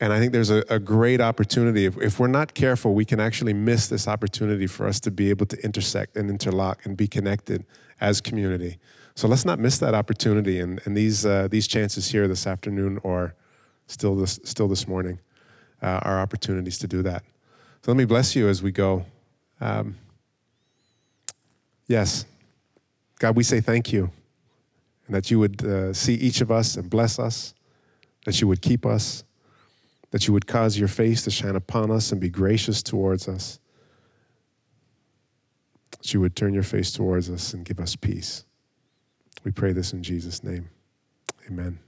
And 0.00 0.14
I 0.14 0.18
think 0.18 0.32
there's 0.32 0.50
a, 0.50 0.64
a 0.70 0.78
great 0.78 1.20
opportunity. 1.20 1.84
If, 1.84 1.98
if, 1.98 2.18
we're 2.18 2.26
not 2.26 2.54
careful, 2.54 2.94
we 2.94 3.04
can 3.04 3.20
actually 3.20 3.52
miss 3.52 3.88
this 3.88 4.08
opportunity 4.08 4.66
for 4.66 4.86
us 4.86 4.98
to 5.00 5.10
be 5.10 5.28
able 5.28 5.44
to 5.46 5.62
intersect 5.62 6.16
and 6.16 6.30
interlock 6.30 6.86
and 6.86 6.96
be 6.96 7.06
connected 7.06 7.66
as 8.00 8.22
community. 8.22 8.78
So 9.14 9.28
let's 9.28 9.44
not 9.44 9.58
miss 9.58 9.76
that 9.78 9.94
opportunity. 9.94 10.58
And, 10.60 10.80
and 10.86 10.96
these, 10.96 11.26
uh, 11.26 11.48
these 11.50 11.66
chances 11.66 12.10
here 12.10 12.26
this 12.26 12.46
afternoon 12.46 12.98
or 13.02 13.34
still 13.88 14.16
this, 14.16 14.40
still 14.42 14.68
this 14.68 14.88
morning 14.88 15.18
uh, 15.82 16.00
are 16.02 16.18
opportunities 16.18 16.78
to 16.78 16.88
do 16.88 17.02
that. 17.02 17.22
So 17.82 17.90
let 17.90 17.98
me 17.98 18.06
bless 18.06 18.34
you 18.34 18.48
as 18.48 18.62
we 18.62 18.72
go. 18.72 19.04
Um, 19.60 19.98
yes. 21.86 22.24
God, 23.18 23.36
we 23.36 23.42
say 23.42 23.60
thank 23.60 23.92
you. 23.92 24.10
And 25.06 25.14
that 25.14 25.30
you 25.30 25.38
would 25.38 25.62
uh, 25.62 25.92
see 25.92 26.14
each 26.14 26.40
of 26.40 26.50
us 26.50 26.76
and 26.76 26.88
bless 26.88 27.18
us, 27.18 27.52
that 28.24 28.40
you 28.40 28.48
would 28.48 28.62
keep 28.62 28.86
us 28.86 29.24
that 30.10 30.26
you 30.26 30.32
would 30.32 30.46
cause 30.46 30.78
your 30.78 30.88
face 30.88 31.22
to 31.24 31.30
shine 31.30 31.56
upon 31.56 31.90
us 31.90 32.12
and 32.12 32.20
be 32.20 32.28
gracious 32.28 32.82
towards 32.82 33.28
us. 33.28 33.60
That 35.92 36.12
you 36.12 36.20
would 36.20 36.34
turn 36.34 36.54
your 36.54 36.62
face 36.62 36.92
towards 36.92 37.30
us 37.30 37.54
and 37.54 37.64
give 37.64 37.78
us 37.80 37.96
peace. 37.96 38.44
We 39.44 39.50
pray 39.50 39.72
this 39.72 39.92
in 39.92 40.02
Jesus' 40.02 40.42
name. 40.42 40.68
Amen. 41.48 41.78